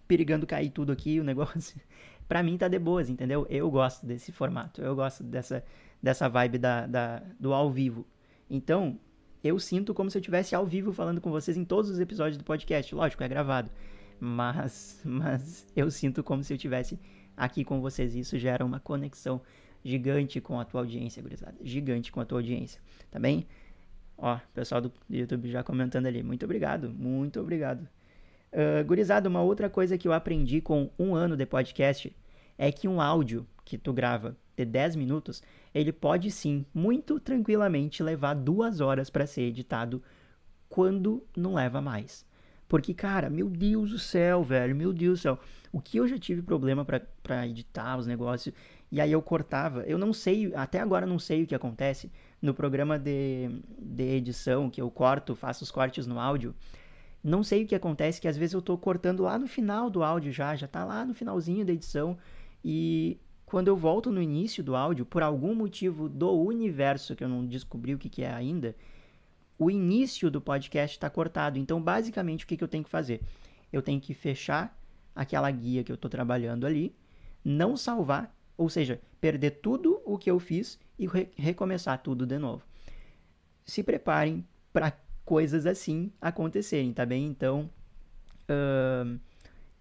perigando 0.08 0.46
cair 0.46 0.70
tudo 0.70 0.92
aqui, 0.92 1.20
o 1.20 1.24
negócio 1.26 1.82
para 2.34 2.42
mim 2.42 2.58
tá 2.58 2.68
de 2.68 2.80
boas, 2.80 3.12
entendeu? 3.12 3.46
Eu 3.48 3.70
gosto 3.70 4.08
desse 4.08 4.32
formato, 4.32 4.82
eu 4.82 4.96
gosto 4.96 5.24
dessa, 5.24 5.64
dessa 6.02 6.28
vibe 6.28 6.58
da, 6.58 6.88
da, 6.88 7.22
do 7.40 7.54
ao 7.54 7.70
vivo. 7.70 8.08
Então, 8.50 8.98
eu 9.44 9.60
sinto 9.60 9.94
como 9.94 10.10
se 10.10 10.18
eu 10.18 10.20
estivesse 10.20 10.56
ao 10.56 10.66
vivo 10.66 10.92
falando 10.92 11.22
com 11.22 11.30
vocês 11.30 11.56
em 11.56 11.64
todos 11.64 11.92
os 11.92 12.00
episódios 12.00 12.40
do 12.40 12.44
podcast. 12.44 12.96
Lógico, 12.96 13.24
é 13.24 13.28
gravado. 13.28 13.70
Mas, 14.20 15.00
mas 15.06 15.68
eu 15.76 15.92
sinto 15.92 16.24
como 16.24 16.44
se 16.44 16.52
eu 16.52 16.56
estivesse 16.56 17.00
aqui 17.38 17.64
com 17.64 17.80
vocês. 17.80 18.16
Isso 18.16 18.36
gera 18.40 18.66
uma 18.66 18.80
conexão 18.80 19.40
gigante 19.84 20.42
com 20.42 20.60
a 20.60 20.66
tua 20.66 20.82
audiência, 20.82 21.22
gurizada. 21.22 21.58
Gigante 21.62 22.12
com 22.12 22.20
a 22.20 22.26
tua 22.26 22.40
audiência, 22.40 22.82
tá 23.12 23.20
bem? 23.20 23.46
Ó, 24.18 24.40
pessoal 24.56 24.82
do 24.82 24.92
YouTube 25.08 25.52
já 25.52 25.62
comentando 25.62 26.08
ali. 26.08 26.24
Muito 26.24 26.46
obrigado, 26.46 26.90
muito 26.90 27.40
obrigado. 27.40 27.88
Uh, 28.52 28.84
gurizada, 28.88 29.30
uma 29.30 29.44
outra 29.44 29.70
coisa 29.70 30.00
que 30.00 30.08
eu 30.08 30.14
aprendi 30.14 30.62
com 30.62 30.90
um 30.98 31.14
ano 31.14 31.38
de 31.38 31.46
podcast 31.46 32.12
é 32.64 32.72
que 32.72 32.88
um 32.88 33.02
áudio 33.02 33.46
que 33.66 33.78
tu 33.78 33.92
grava 33.92 34.38
de 34.56 34.64
10 34.64 34.96
minutos, 34.96 35.44
ele 35.74 35.92
pode 35.92 36.32
sim, 36.32 36.66
muito 36.74 37.20
tranquilamente, 37.20 38.02
levar 38.02 38.36
duas 38.36 38.80
horas 38.80 39.10
para 39.10 39.28
ser 39.28 39.42
editado 39.42 40.02
quando 40.70 41.26
não 41.36 41.56
leva 41.56 41.82
mais. 41.82 42.26
Porque, 42.66 42.94
cara, 42.94 43.30
meu 43.30 43.50
Deus 43.50 43.92
do 43.92 44.00
céu, 44.00 44.44
velho, 44.44 44.74
meu 44.74 44.94
Deus 44.94 45.20
do 45.20 45.22
céu. 45.24 45.40
O 45.74 45.82
que 45.82 45.98
eu 45.98 46.08
já 46.08 46.18
tive 46.18 46.42
problema 46.42 46.86
para 46.86 47.46
editar 47.46 47.98
os 47.98 48.08
negócios, 48.08 48.56
e 48.90 49.02
aí 49.02 49.12
eu 49.12 49.22
cortava. 49.22 49.82
Eu 49.82 49.98
não 49.98 50.14
sei, 50.14 50.56
até 50.56 50.80
agora 50.80 51.06
não 51.06 51.20
sei 51.20 51.44
o 51.44 51.48
que 51.48 51.54
acontece 51.54 52.10
no 52.42 52.54
programa 52.54 52.98
de, 52.98 53.50
de 53.78 54.04
edição, 54.04 54.70
que 54.70 54.82
eu 54.82 54.90
corto, 54.90 55.36
faço 55.36 55.66
os 55.66 55.72
cortes 55.72 56.08
no 56.08 56.18
áudio. 56.18 56.56
Não 57.24 57.42
sei 57.42 57.64
o 57.64 57.68
que 57.68 57.76
acontece, 57.76 58.20
que 58.20 58.28
às 58.28 58.36
vezes 58.36 58.54
eu 58.54 58.62
tô 58.62 58.78
cortando 58.78 59.24
lá 59.24 59.40
no 59.40 59.48
final 59.48 59.90
do 59.90 60.04
áudio 60.04 60.32
já, 60.32 60.56
já 60.56 60.68
tá 60.68 60.84
lá 60.84 61.06
no 61.06 61.14
finalzinho 61.14 61.66
da 61.66 61.72
edição. 61.72 62.18
E 62.64 63.20
quando 63.46 63.68
eu 63.68 63.76
volto 63.76 64.12
no 64.12 64.22
início 64.22 64.64
do 64.64 64.76
áudio, 64.76 65.06
por 65.06 65.22
algum 65.22 65.54
motivo 65.54 66.10
do 66.10 66.32
universo 66.32 67.16
que 67.16 67.24
eu 67.24 67.30
não 67.30 67.46
descobri 67.46 67.94
o 67.94 68.00
que, 68.00 68.10
que 68.10 68.24
é 68.24 68.32
ainda, 68.32 68.76
o 69.58 69.70
início 69.70 70.32
do 70.32 70.42
podcast 70.42 70.98
está 70.98 71.10
cortado. 71.10 71.60
Então, 71.60 71.82
basicamente, 71.82 72.46
o 72.46 72.48
que, 72.48 72.58
que 72.58 72.64
eu 72.64 72.68
tenho 72.68 72.84
que 72.84 72.90
fazer? 72.90 73.22
Eu 73.72 73.82
tenho 73.82 74.02
que 74.02 74.14
fechar 74.14 74.78
aquela 75.16 75.50
guia 75.52 75.84
que 75.84 75.92
eu 75.92 75.96
estou 75.96 76.10
trabalhando 76.10 76.66
ali, 76.66 76.96
não 77.44 77.78
salvar, 77.78 78.36
ou 78.58 78.70
seja, 78.70 79.00
perder 79.22 79.52
tudo 79.62 80.02
o 80.06 80.18
que 80.18 80.32
eu 80.32 80.40
fiz 80.40 80.80
e 80.98 81.08
re 81.08 81.30
recomeçar 81.36 82.02
tudo 82.02 82.26
de 82.26 82.38
novo. 82.38 82.64
Se 83.64 83.84
preparem 83.84 84.46
para 84.72 84.98
coisas 85.24 85.66
assim 85.66 86.12
acontecerem, 86.20 86.92
tá 86.94 87.06
bem? 87.06 87.26
Então, 87.26 87.70
uh, 88.50 89.20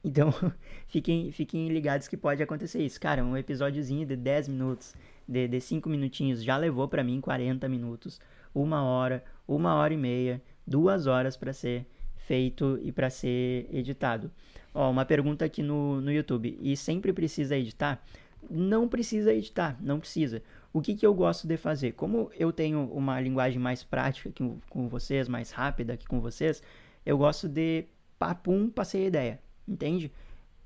então 0.04 0.32
fiquem, 0.88 1.30
fiquem 1.32 1.68
ligados 1.68 2.08
que 2.08 2.16
pode 2.16 2.42
acontecer 2.42 2.82
isso. 2.82 3.00
Cara, 3.00 3.24
um 3.24 3.36
episódiozinho 3.36 4.06
de 4.06 4.16
10 4.16 4.48
minutos, 4.48 4.94
de, 5.26 5.48
de 5.48 5.60
5 5.60 5.88
minutinhos, 5.88 6.42
já 6.42 6.56
levou 6.56 6.88
para 6.88 7.04
mim 7.04 7.20
40 7.20 7.68
minutos, 7.68 8.20
uma 8.54 8.82
hora, 8.82 9.24
uma 9.46 9.74
hora 9.74 9.94
e 9.94 9.96
meia, 9.96 10.42
duas 10.66 11.06
horas 11.06 11.36
para 11.36 11.52
ser 11.52 11.86
feito 12.16 12.78
e 12.82 12.92
para 12.92 13.10
ser 13.10 13.68
editado. 13.72 14.30
Ó, 14.74 14.90
uma 14.90 15.04
pergunta 15.04 15.44
aqui 15.44 15.62
no, 15.62 16.00
no 16.00 16.10
YouTube. 16.10 16.58
E 16.60 16.76
sempre 16.76 17.12
precisa 17.12 17.56
editar? 17.56 18.02
Não 18.50 18.88
precisa 18.88 19.32
editar, 19.32 19.76
não 19.80 20.00
precisa. 20.00 20.42
O 20.72 20.80
que, 20.80 20.94
que 20.94 21.06
eu 21.06 21.14
gosto 21.14 21.46
de 21.46 21.56
fazer? 21.56 21.92
Como 21.92 22.30
eu 22.36 22.52
tenho 22.52 22.84
uma 22.92 23.20
linguagem 23.20 23.58
mais 23.58 23.84
prática 23.84 24.30
aqui 24.30 24.50
com 24.68 24.88
vocês, 24.88 25.28
mais 25.28 25.50
rápida 25.50 25.92
aqui 25.92 26.06
com 26.06 26.20
vocês, 26.20 26.62
eu 27.04 27.18
gosto 27.18 27.48
de 27.48 27.84
papum, 28.18 28.70
passei 28.70 29.04
a 29.04 29.06
ideia, 29.08 29.40
entende? 29.66 30.10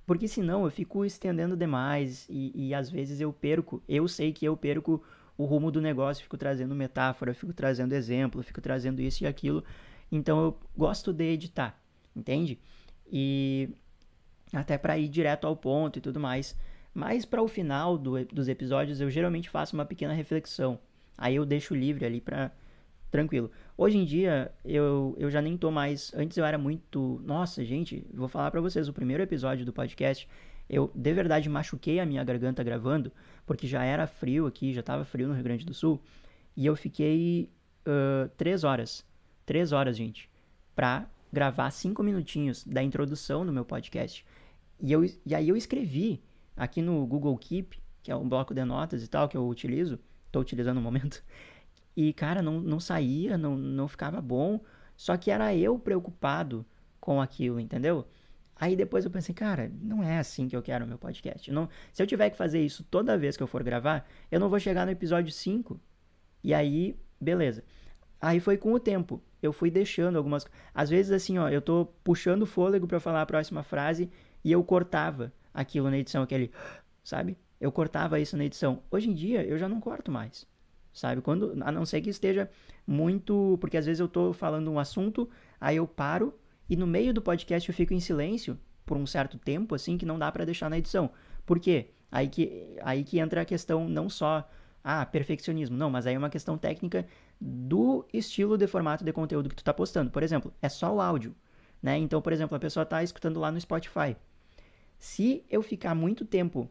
Porque 0.07 0.29
senão 0.29 0.65
eu 0.65 0.71
fico 0.71 1.05
estendendo 1.05 1.57
demais 1.57 2.26
e, 2.31 2.69
e 2.69 2.75
às 2.75 2.88
vezes 2.88 3.21
eu 3.21 3.33
perco, 3.33 3.83
eu 3.88 4.07
sei 4.07 4.33
que 4.33 4.45
eu 4.45 4.57
perco 4.57 5.03
o 5.37 5.45
rumo 5.45 5.71
do 5.71 5.81
negócio, 5.81 6.23
fico 6.23 6.38
trazendo 6.38 6.75
metáfora, 6.75 7.35
fico 7.35 7.53
trazendo 7.53 7.93
exemplo, 7.93 8.43
fico 8.43 8.61
trazendo 8.61 9.03
isso 9.03 9.25
e 9.25 9.26
aquilo. 9.26 9.65
Então 10.11 10.41
eu 10.41 10.59
gosto 10.76 11.12
de 11.12 11.25
editar, 11.25 11.79
entende? 12.15 12.59
E 13.11 13.69
até 14.53 14.79
para 14.79 14.97
ir 14.97 15.09
direto 15.09 15.47
ao 15.47 15.57
ponto 15.57 15.99
e 15.99 16.03
tudo 16.03 16.21
mais. 16.21 16.57
Mas 16.95 17.25
para 17.25 17.43
o 17.43 17.49
final 17.49 17.99
do, 17.99 18.25
dos 18.26 18.49
episódios 18.49 19.00
eu 19.00 19.11
geralmente 19.11 19.50
faço 19.50 19.75
uma 19.75 19.85
pequena 19.85 20.15
reflexão. 20.15 20.79
Aí 21.19 21.35
eu 21.35 21.45
deixo 21.45 21.75
livre 21.75 22.07
ali 22.07 22.21
para 22.21 22.53
tranquilo. 23.10 23.50
Hoje 23.76 23.98
em 23.98 24.04
dia 24.04 24.52
eu, 24.64 25.14
eu 25.18 25.30
já 25.30 25.40
nem 25.40 25.56
tô 25.56 25.70
mais. 25.70 26.12
Antes 26.14 26.36
eu 26.36 26.44
era 26.44 26.58
muito. 26.58 27.20
Nossa, 27.25 27.64
gente, 27.64 28.06
vou 28.12 28.28
falar 28.28 28.50
para 28.50 28.60
vocês. 28.60 28.88
O 28.88 28.92
primeiro 28.92 29.22
episódio 29.22 29.64
do 29.64 29.72
podcast 29.72 30.28
eu 30.68 30.90
de 30.94 31.12
verdade 31.12 31.48
machuquei 31.48 32.00
a 32.00 32.06
minha 32.06 32.22
garganta 32.25 32.62
gravando, 32.62 33.12
porque 33.46 33.66
já 33.66 33.84
era 33.84 34.06
frio 34.06 34.46
aqui, 34.46 34.72
já 34.72 34.80
estava 34.80 35.04
frio 35.04 35.28
no 35.28 35.34
Rio 35.34 35.44
Grande 35.44 35.64
do 35.64 35.72
Sul. 35.72 36.00
E 36.56 36.66
eu 36.66 36.75
fiquei 36.75 37.50
uh, 37.86 38.28
três 38.36 38.64
horas. 38.64 39.04
Três 39.44 39.72
horas, 39.72 39.96
gente. 39.96 40.28
Pra 40.75 41.08
gravar 41.32 41.70
cinco 41.70 42.02
minutinhos 42.02 42.64
da 42.64 42.82
introdução 42.82 43.44
no 43.44 43.52
meu 43.52 43.64
podcast. 43.64 44.25
E, 44.80 44.92
eu, 44.92 45.04
e 45.25 45.34
aí 45.34 45.48
eu 45.48 45.56
escrevi 45.56 46.22
aqui 46.56 46.82
no 46.82 47.06
Google 47.06 47.36
Keep, 47.36 47.78
que 48.02 48.10
é 48.10 48.16
um 48.16 48.28
bloco 48.28 48.54
de 48.54 48.64
notas 48.64 49.04
e 49.04 49.08
tal, 49.08 49.28
que 49.28 49.36
eu 49.36 49.46
utilizo, 49.46 49.98
estou 50.26 50.42
utilizando 50.42 50.76
no 50.76 50.82
momento. 50.82 51.22
E, 51.97 52.12
cara, 52.12 52.43
não, 52.43 52.61
não 52.61 52.79
saía, 52.79 53.38
não, 53.38 53.57
não 53.57 53.88
ficava 53.88 54.21
bom. 54.21 54.61
Só 54.97 55.17
que 55.17 55.31
era 55.31 55.55
eu 55.55 55.79
preocupado 55.79 56.65
com 57.00 57.21
aquilo, 57.21 57.59
entendeu? 57.59 58.07
Aí 58.59 58.75
depois 58.75 59.05
eu 59.05 59.11
pensei, 59.11 59.35
cara, 59.35 59.71
não 59.81 60.03
é 60.03 60.19
assim 60.19 60.49
que 60.49 60.57
eu 60.57 60.62
quero 60.62 60.85
o 60.85 60.88
meu 60.88 60.99
podcast. 60.99 61.50
Não, 61.50 61.69
se 61.93 62.03
eu 62.03 62.07
tiver 62.07 62.31
que 62.31 62.37
fazer 62.37 62.61
isso 62.61 62.85
toda 62.91 63.19
vez 63.19 63.37
que 63.37 63.43
eu 63.43 63.47
for 63.47 63.62
gravar, 63.62 64.07
eu 64.31 64.41
não 64.41 64.49
vou 64.49 64.59
chegar 64.59 64.87
no 64.87 64.93
episódio 64.93 65.33
5. 65.33 65.79
E 66.43 66.55
aí, 66.55 66.99
beleza. 67.21 67.62
Aí 68.21 68.41
foi 68.41 68.57
com 68.57 68.73
o 68.73 68.81
tempo. 68.81 69.23
Eu 69.43 69.53
fui 69.53 69.71
deixando 69.71 70.17
algumas. 70.17 70.47
Às 70.75 70.88
vezes, 70.88 71.12
assim, 71.12 71.38
ó, 71.38 71.49
eu 71.49 71.61
tô 71.61 71.87
puxando 72.03 72.47
fôlego 72.47 72.87
para 72.87 72.99
falar 72.99 73.23
a 73.23 73.26
próxima 73.26 73.62
frase 73.62 74.11
e 74.43 74.53
eu 74.53 74.65
cortava 74.65 75.33
aquilo 75.53 75.91
na 75.91 75.99
edição, 75.99 76.23
aquele, 76.23 76.50
sabe? 77.05 77.37
Eu 77.61 77.71
cortava 77.71 78.19
isso 78.21 78.37
na 78.37 78.45
edição. 78.45 78.83
Hoje 78.91 79.11
em 79.11 79.15
dia 79.15 79.45
eu 79.45 79.59
já 79.59 79.69
não 79.69 79.81
corto 79.81 80.11
mais, 80.11 80.47
sabe? 80.97 81.21
Quando, 81.21 81.57
a 81.61 81.71
não 81.71 81.85
ser 81.85 82.00
que 82.00 82.09
esteja 82.09 82.50
muito, 82.87 83.59
porque 83.61 83.76
às 83.76 83.85
vezes 83.85 84.00
eu 84.00 84.09
tô 84.09 84.33
falando 84.33 84.71
um 84.71 84.79
assunto, 84.79 85.29
aí 85.61 85.76
eu 85.76 85.87
paro 85.87 86.35
e 86.69 86.75
no 86.75 86.87
meio 86.87 87.12
do 87.12 87.21
podcast 87.21 87.69
eu 87.69 87.75
fico 87.75 87.93
em 87.93 88.00
silêncio 88.00 88.59
por 88.85 88.97
um 88.97 89.07
certo 89.07 89.38
tempo, 89.38 89.75
assim, 89.75 89.99
que 89.99 90.07
não 90.07 90.19
dá 90.19 90.33
para 90.33 90.45
deixar 90.45 90.71
na 90.71 90.79
edição. 90.79 91.11
Por 91.45 91.61
quê? 91.61 91.91
Aí 92.11 92.29
que, 92.29 92.76
aí 92.83 93.05
que 93.05 93.19
entra 93.19 93.43
a 93.43 93.45
questão 93.45 93.88
não 93.88 94.09
só 94.09 94.49
ah, 94.83 95.05
perfeccionismo, 95.05 95.76
não, 95.76 95.91
mas 95.91 96.07
aí 96.07 96.15
é 96.15 96.19
uma 96.19 96.31
questão 96.31 96.57
técnica 96.57 97.07
do 97.41 98.07
estilo 98.12 98.57
de 98.57 98.67
formato 98.67 99.05
de 99.05 99.12
conteúdo 99.12 99.49
que 99.49 99.57
tu 99.57 99.65
tá 99.65 99.75
postando. 99.75 100.11
Por 100.11 100.23
exemplo, 100.23 100.53
é 100.62 100.69
só 100.69 100.95
o 100.95 101.00
áudio, 101.00 101.35
né? 101.83 101.99
Então, 101.99 102.23
por 102.23 102.33
exemplo, 102.33 102.57
a 102.57 102.61
pessoa 102.61 102.87
tá 102.87 103.03
escutando 103.03 103.38
lá 103.38 103.50
no 103.50 103.61
Spotify. 103.61 104.17
Se 104.99 105.45
eu 105.50 105.62
ficar 105.62 105.95
muito 105.95 106.25
tempo 106.25 106.71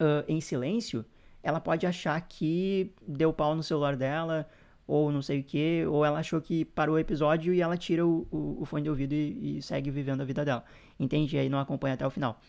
uh, 0.00 0.24
em 0.28 0.40
silêncio, 0.40 1.04
ela 1.42 1.60
pode 1.60 1.86
achar 1.86 2.20
que 2.20 2.92
deu 3.06 3.32
pau 3.32 3.54
no 3.54 3.62
celular 3.62 3.96
dela, 3.96 4.46
ou 4.86 5.12
não 5.12 5.22
sei 5.22 5.40
o 5.40 5.44
que, 5.44 5.86
ou 5.86 6.04
ela 6.04 6.18
achou 6.18 6.40
que 6.40 6.64
parou 6.64 6.96
o 6.96 6.98
episódio 6.98 7.54
e 7.54 7.60
ela 7.60 7.76
tira 7.76 8.04
o, 8.06 8.26
o, 8.30 8.62
o 8.62 8.64
fone 8.64 8.82
de 8.82 8.90
ouvido 8.90 9.12
e, 9.12 9.58
e, 9.58 9.62
segue 9.62 9.90
vivendo 9.90 10.20
a 10.20 10.24
vida 10.24 10.44
dela. 10.44 10.64
Entende? 10.98 11.36
E 11.36 11.38
aí 11.38 11.48
não 11.48 11.60
acompanha 11.60 11.94
até 11.94 12.06
o 12.06 12.10
final. 12.10 12.40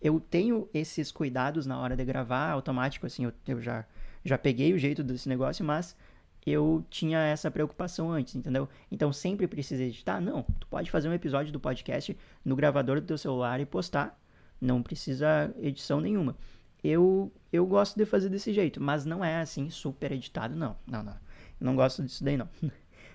Eu 0.00 0.20
tenho 0.20 0.68
esses 0.72 1.10
cuidados 1.10 1.66
na 1.66 1.78
hora 1.78 1.96
de 1.96 2.04
gravar, 2.04 2.50
automático, 2.50 3.04
assim, 3.04 3.24
eu, 3.24 3.32
eu 3.48 3.60
já, 3.60 3.84
já 4.24 4.38
peguei 4.38 4.72
o 4.72 4.78
jeito 4.78 5.02
desse 5.02 5.28
negócio, 5.28 5.64
mas 5.64 5.96
eu 6.46 6.84
tinha 6.88 7.18
essa 7.18 7.50
preocupação 7.50 8.10
antes, 8.12 8.36
entendeu? 8.36 8.68
Então 8.92 9.12
sempre 9.12 9.48
precisa 9.48 9.82
editar? 9.82 10.20
Não, 10.20 10.44
tu 10.60 10.68
pode 10.68 10.90
fazer 10.90 11.08
um 11.08 11.12
episódio 11.12 11.52
do 11.52 11.58
podcast 11.58 12.16
no 12.44 12.54
gravador 12.54 13.00
do 13.00 13.06
teu 13.06 13.18
celular 13.18 13.60
e 13.60 13.66
postar 13.66 14.18
não 14.60 14.82
precisa 14.82 15.52
edição 15.58 16.00
nenhuma. 16.00 16.36
Eu, 16.82 17.32
eu 17.52 17.66
gosto 17.66 17.96
de 17.96 18.04
fazer 18.04 18.28
desse 18.28 18.52
jeito, 18.52 18.80
mas 18.80 19.04
não 19.04 19.24
é 19.24 19.40
assim 19.40 19.68
super 19.70 20.12
editado, 20.12 20.54
não. 20.54 20.76
Não, 20.86 21.02
não. 21.02 21.16
Não 21.60 21.76
gosto 21.76 22.02
disso 22.02 22.22
daí, 22.22 22.36
não. 22.36 22.48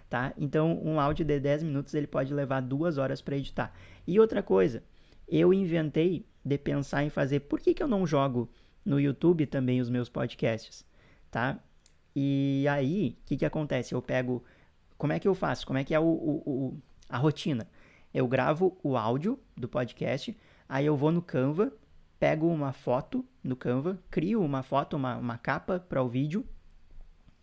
tá? 0.09 0.33
Então, 0.37 0.79
um 0.83 0.99
áudio 0.99 1.25
de 1.25 1.39
10 1.39 1.63
minutos 1.63 1.93
ele 1.93 2.07
pode 2.07 2.33
levar 2.33 2.61
duas 2.61 2.97
horas 2.97 3.21
para 3.21 3.37
editar. 3.37 3.73
E 4.05 4.19
outra 4.19 4.43
coisa, 4.43 4.83
eu 5.27 5.53
inventei 5.53 6.25
de 6.43 6.57
pensar 6.57 7.03
em 7.03 7.09
fazer. 7.09 7.41
Por 7.41 7.59
que, 7.59 7.73
que 7.73 7.81
eu 7.81 7.87
não 7.87 8.05
jogo 8.05 8.49
no 8.83 8.99
YouTube 8.99 9.45
também 9.45 9.79
os 9.79 9.89
meus 9.89 10.09
podcasts? 10.09 10.85
Tá? 11.31 11.57
E 12.15 12.65
aí, 12.69 13.17
o 13.21 13.25
que, 13.25 13.37
que 13.37 13.45
acontece? 13.45 13.93
Eu 13.93 14.01
pego. 14.01 14.43
Como 14.97 15.13
é 15.13 15.19
que 15.19 15.27
eu 15.27 15.33
faço? 15.33 15.65
Como 15.65 15.79
é 15.79 15.83
que 15.83 15.95
é 15.95 15.99
o, 15.99 16.03
o, 16.03 16.43
o 16.45 16.81
a 17.09 17.17
rotina? 17.17 17.67
Eu 18.13 18.27
gravo 18.27 18.77
o 18.83 18.95
áudio 18.95 19.39
do 19.57 19.67
podcast 19.67 20.37
Aí 20.67 20.87
eu 20.87 20.95
vou 20.95 21.11
no 21.11 21.21
Canva, 21.21 21.71
pego 22.23 22.47
uma 22.47 22.71
foto 22.71 23.25
no 23.43 23.53
Canva, 23.53 23.99
crio 24.09 24.41
uma 24.41 24.63
foto, 24.63 24.95
uma, 24.95 25.17
uma 25.17 25.37
capa 25.37 25.77
para 25.77 26.01
o 26.01 26.07
vídeo. 26.07 26.45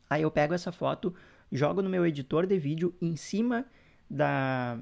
Aí 0.09 0.23
eu 0.23 0.31
pego 0.31 0.55
essa 0.55 0.73
foto, 0.73 1.15
jogo 1.53 1.83
no 1.83 1.91
meu 1.91 2.07
editor 2.07 2.47
de 2.47 2.59
vídeo 2.59 2.95
em 2.99 3.15
cima 3.15 3.67
da, 4.09 4.79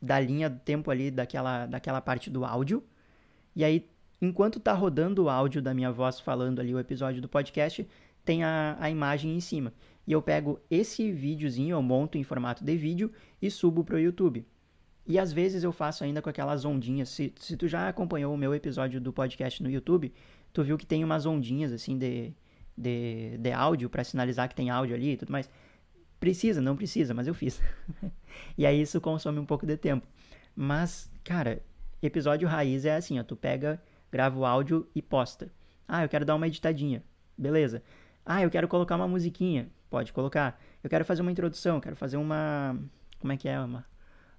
da 0.00 0.20
linha 0.20 0.48
do 0.48 0.60
tempo 0.60 0.88
ali 0.88 1.10
daquela, 1.10 1.66
daquela 1.66 2.00
parte 2.00 2.30
do 2.30 2.44
áudio. 2.44 2.80
E 3.56 3.64
aí, 3.64 3.90
enquanto 4.22 4.60
tá 4.60 4.72
rodando 4.72 5.24
o 5.24 5.28
áudio 5.28 5.60
da 5.60 5.74
minha 5.74 5.90
voz 5.90 6.20
falando 6.20 6.60
ali 6.60 6.72
o 6.72 6.78
episódio 6.78 7.20
do 7.20 7.28
podcast, 7.28 7.84
tem 8.24 8.44
a, 8.44 8.76
a 8.78 8.88
imagem 8.88 9.34
em 9.34 9.40
cima. 9.40 9.72
E 10.06 10.12
eu 10.12 10.22
pego 10.22 10.60
esse 10.70 11.10
videozinho, 11.10 11.74
eu 11.74 11.82
monto 11.82 12.16
em 12.16 12.22
formato 12.22 12.62
de 12.62 12.76
vídeo 12.76 13.10
e 13.42 13.50
subo 13.50 13.82
para 13.82 13.96
o 13.96 13.98
YouTube. 13.98 14.46
E 15.10 15.18
às 15.18 15.32
vezes 15.32 15.64
eu 15.64 15.72
faço 15.72 16.04
ainda 16.04 16.22
com 16.22 16.30
aquelas 16.30 16.64
ondinhas. 16.64 17.08
Se, 17.08 17.34
se 17.36 17.56
tu 17.56 17.66
já 17.66 17.88
acompanhou 17.88 18.32
o 18.32 18.36
meu 18.36 18.54
episódio 18.54 19.00
do 19.00 19.12
podcast 19.12 19.60
no 19.60 19.68
YouTube, 19.68 20.14
tu 20.52 20.62
viu 20.62 20.78
que 20.78 20.86
tem 20.86 21.02
umas 21.02 21.26
ondinhas 21.26 21.72
assim 21.72 21.98
de, 21.98 22.32
de, 22.78 23.36
de 23.36 23.50
áudio 23.50 23.90
para 23.90 24.04
sinalizar 24.04 24.48
que 24.48 24.54
tem 24.54 24.70
áudio 24.70 24.94
ali 24.94 25.14
e 25.14 25.16
tudo 25.16 25.32
mais. 25.32 25.50
Precisa, 26.20 26.60
não 26.60 26.76
precisa, 26.76 27.12
mas 27.12 27.26
eu 27.26 27.34
fiz. 27.34 27.60
e 28.56 28.64
aí 28.64 28.80
isso 28.80 29.00
consome 29.00 29.40
um 29.40 29.44
pouco 29.44 29.66
de 29.66 29.76
tempo. 29.76 30.06
Mas, 30.54 31.10
cara, 31.24 31.60
episódio 32.00 32.46
raiz 32.46 32.84
é 32.84 32.94
assim, 32.94 33.18
ó, 33.18 33.24
tu 33.24 33.34
pega, 33.34 33.82
grava 34.12 34.38
o 34.38 34.46
áudio 34.46 34.88
e 34.94 35.02
posta. 35.02 35.50
Ah, 35.88 36.04
eu 36.04 36.08
quero 36.08 36.24
dar 36.24 36.36
uma 36.36 36.46
editadinha. 36.46 37.02
Beleza. 37.36 37.82
Ah, 38.24 38.42
eu 38.42 38.50
quero 38.50 38.68
colocar 38.68 38.94
uma 38.94 39.08
musiquinha. 39.08 39.70
Pode 39.90 40.12
colocar. 40.12 40.62
Eu 40.84 40.88
quero 40.88 41.04
fazer 41.04 41.22
uma 41.22 41.32
introdução, 41.32 41.80
quero 41.80 41.96
fazer 41.96 42.16
uma 42.16 42.78
como 43.18 43.32
é 43.32 43.36
que 43.36 43.48
é, 43.48 43.58
uma 43.58 43.89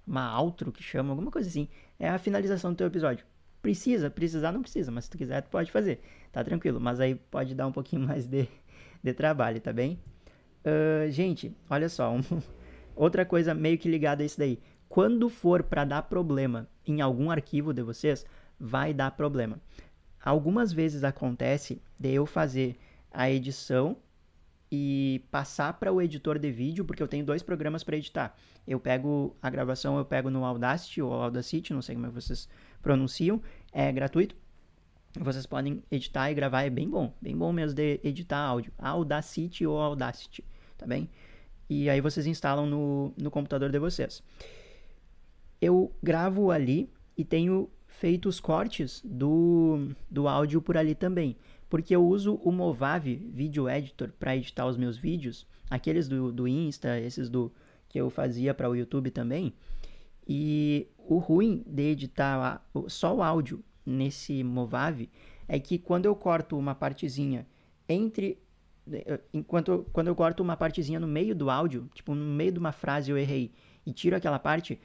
uma 0.06 0.40
outro 0.40 0.72
que 0.72 0.82
chama, 0.82 1.10
alguma 1.10 1.30
coisa 1.30 1.48
assim. 1.48 1.68
É 1.98 2.08
a 2.08 2.18
finalização 2.18 2.72
do 2.72 2.76
teu 2.76 2.86
episódio. 2.86 3.24
Precisa, 3.60 4.10
precisar 4.10 4.52
não 4.52 4.62
precisa, 4.62 4.90
mas 4.90 5.04
se 5.04 5.10
tu 5.10 5.18
quiser 5.18 5.42
tu 5.42 5.50
pode 5.50 5.70
fazer, 5.70 6.00
tá 6.32 6.42
tranquilo. 6.42 6.80
Mas 6.80 7.00
aí 7.00 7.14
pode 7.14 7.54
dar 7.54 7.66
um 7.66 7.72
pouquinho 7.72 8.02
mais 8.06 8.26
de, 8.26 8.48
de 9.02 9.12
trabalho, 9.12 9.60
tá 9.60 9.72
bem? 9.72 9.98
Uh, 10.64 11.10
gente, 11.10 11.56
olha 11.68 11.88
só, 11.88 12.12
um, 12.12 12.20
outra 12.94 13.24
coisa 13.24 13.54
meio 13.54 13.78
que 13.78 13.88
ligada 13.88 14.22
a 14.22 14.26
isso 14.26 14.38
daí. 14.38 14.58
Quando 14.88 15.28
for 15.28 15.62
para 15.62 15.84
dar 15.84 16.02
problema 16.02 16.68
em 16.86 17.00
algum 17.00 17.30
arquivo 17.30 17.72
de 17.72 17.82
vocês, 17.82 18.26
vai 18.58 18.92
dar 18.92 19.10
problema. 19.12 19.60
algumas 20.22 20.72
vezes 20.72 21.02
acontece 21.02 21.80
de 21.98 22.12
eu 22.12 22.26
fazer 22.26 22.76
a 23.10 23.30
edição 23.30 23.96
e 24.74 25.22
passar 25.30 25.74
para 25.74 25.92
o 25.92 26.00
editor 26.00 26.38
de 26.38 26.50
vídeo, 26.50 26.82
porque 26.82 27.02
eu 27.02 27.06
tenho 27.06 27.26
dois 27.26 27.42
programas 27.42 27.84
para 27.84 27.94
editar. 27.94 28.34
Eu 28.66 28.80
pego 28.80 29.36
a 29.42 29.50
gravação, 29.50 29.98
eu 29.98 30.04
pego 30.06 30.30
no 30.30 30.46
Audacity 30.46 31.02
ou 31.02 31.12
Audacity, 31.12 31.74
não 31.74 31.82
sei 31.82 31.94
como 31.94 32.06
é 32.06 32.10
vocês 32.10 32.48
pronunciam, 32.80 33.42
é 33.70 33.92
gratuito. 33.92 34.34
Vocês 35.20 35.44
podem 35.44 35.82
editar 35.90 36.30
e 36.30 36.34
gravar, 36.34 36.62
é 36.62 36.70
bem 36.70 36.88
bom, 36.88 37.12
bem 37.20 37.36
bom 37.36 37.52
mesmo 37.52 37.76
de 37.76 38.00
editar 38.02 38.38
áudio. 38.38 38.72
Audacity 38.78 39.66
ou 39.66 39.78
Audacity, 39.78 40.42
tá 40.78 40.86
bem? 40.86 41.10
E 41.68 41.90
aí 41.90 42.00
vocês 42.00 42.26
instalam 42.26 42.64
no, 42.64 43.12
no 43.18 43.30
computador 43.30 43.70
de 43.70 43.78
vocês. 43.78 44.22
Eu 45.60 45.94
gravo 46.02 46.50
ali 46.50 46.88
e 47.14 47.26
tenho 47.26 47.68
feito 47.86 48.26
os 48.26 48.40
cortes 48.40 49.02
do, 49.04 49.90
do 50.10 50.26
áudio 50.26 50.62
por 50.62 50.78
ali 50.78 50.94
também 50.94 51.36
porque 51.72 51.96
eu 51.96 52.06
uso 52.06 52.34
o 52.44 52.52
Movavi 52.52 53.14
Video 53.32 53.66
Editor 53.66 54.12
para 54.20 54.36
editar 54.36 54.66
os 54.66 54.76
meus 54.76 54.98
vídeos, 54.98 55.46
aqueles 55.70 56.06
do, 56.06 56.30
do 56.30 56.46
Insta, 56.46 57.00
esses 57.00 57.30
do 57.30 57.50
que 57.88 57.98
eu 57.98 58.10
fazia 58.10 58.52
para 58.52 58.68
o 58.68 58.76
YouTube 58.76 59.10
também. 59.10 59.54
E 60.28 60.86
o 60.98 61.16
ruim 61.16 61.64
de 61.66 61.84
editar 61.84 62.62
só 62.88 63.16
o 63.16 63.22
áudio 63.22 63.64
nesse 63.86 64.44
Movavi 64.44 65.08
é 65.48 65.58
que 65.58 65.78
quando 65.78 66.04
eu 66.04 66.14
corto 66.14 66.58
uma 66.58 66.74
partezinha 66.74 67.46
entre 67.88 68.38
eh, 68.92 69.20
enquanto 69.32 69.86
quando 69.94 70.08
eu 70.08 70.14
corto 70.14 70.42
uma 70.42 70.58
partezinha 70.58 71.00
no 71.00 71.08
meio 71.08 71.34
do 71.34 71.48
áudio, 71.48 71.88
tipo 71.94 72.14
no 72.14 72.34
meio 72.34 72.52
de 72.52 72.58
uma 72.58 72.72
frase 72.72 73.10
eu 73.10 73.16
errei 73.16 73.50
e 73.86 73.94
tiro 73.94 74.14
aquela 74.14 74.38
parte, 74.38 74.78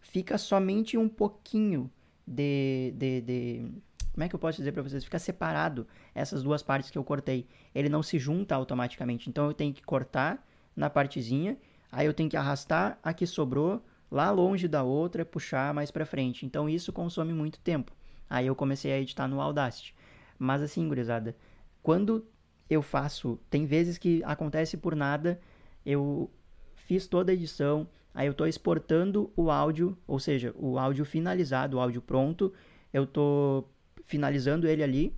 fica 0.00 0.38
somente 0.38 0.96
um 0.96 1.10
pouquinho 1.10 1.90
de, 2.26 2.94
de, 2.96 3.20
de 3.20 3.70
como 4.16 4.24
é 4.24 4.30
que 4.30 4.34
eu 4.34 4.38
posso 4.38 4.56
dizer 4.56 4.72
para 4.72 4.82
vocês? 4.82 5.04
Fica 5.04 5.18
separado 5.18 5.86
essas 6.14 6.42
duas 6.42 6.62
partes 6.62 6.90
que 6.90 6.96
eu 6.96 7.04
cortei. 7.04 7.46
Ele 7.74 7.90
não 7.90 8.02
se 8.02 8.18
junta 8.18 8.54
automaticamente. 8.54 9.28
Então 9.28 9.44
eu 9.44 9.52
tenho 9.52 9.74
que 9.74 9.82
cortar 9.82 10.42
na 10.74 10.88
partezinha, 10.88 11.58
aí 11.92 12.06
eu 12.06 12.14
tenho 12.14 12.30
que 12.30 12.36
arrastar 12.36 12.98
a 13.02 13.12
que 13.12 13.26
sobrou 13.26 13.84
lá 14.10 14.30
longe 14.30 14.66
da 14.66 14.82
outra, 14.82 15.22
puxar 15.22 15.74
mais 15.74 15.90
para 15.90 16.06
frente. 16.06 16.46
Então 16.46 16.66
isso 16.66 16.94
consome 16.94 17.34
muito 17.34 17.60
tempo. 17.60 17.92
Aí 18.28 18.46
eu 18.46 18.56
comecei 18.56 18.90
a 18.90 18.98
editar 18.98 19.28
no 19.28 19.38
Audacity. 19.38 19.94
Mas 20.38 20.62
assim, 20.62 20.88
gurizada, 20.88 21.36
quando 21.82 22.26
eu 22.70 22.80
faço, 22.80 23.38
tem 23.50 23.66
vezes 23.66 23.98
que 23.98 24.22
acontece 24.24 24.78
por 24.78 24.96
nada, 24.96 25.38
eu 25.84 26.30
fiz 26.74 27.06
toda 27.06 27.32
a 27.32 27.34
edição, 27.34 27.86
aí 28.14 28.28
eu 28.28 28.32
estou 28.32 28.46
exportando 28.46 29.30
o 29.36 29.50
áudio, 29.50 29.94
ou 30.06 30.18
seja, 30.18 30.54
o 30.56 30.78
áudio 30.78 31.04
finalizado, 31.04 31.76
o 31.76 31.80
áudio 31.80 32.00
pronto, 32.00 32.50
eu 32.94 33.04
estou 33.04 33.75
finalizando 34.06 34.66
ele 34.66 34.82
ali. 34.82 35.12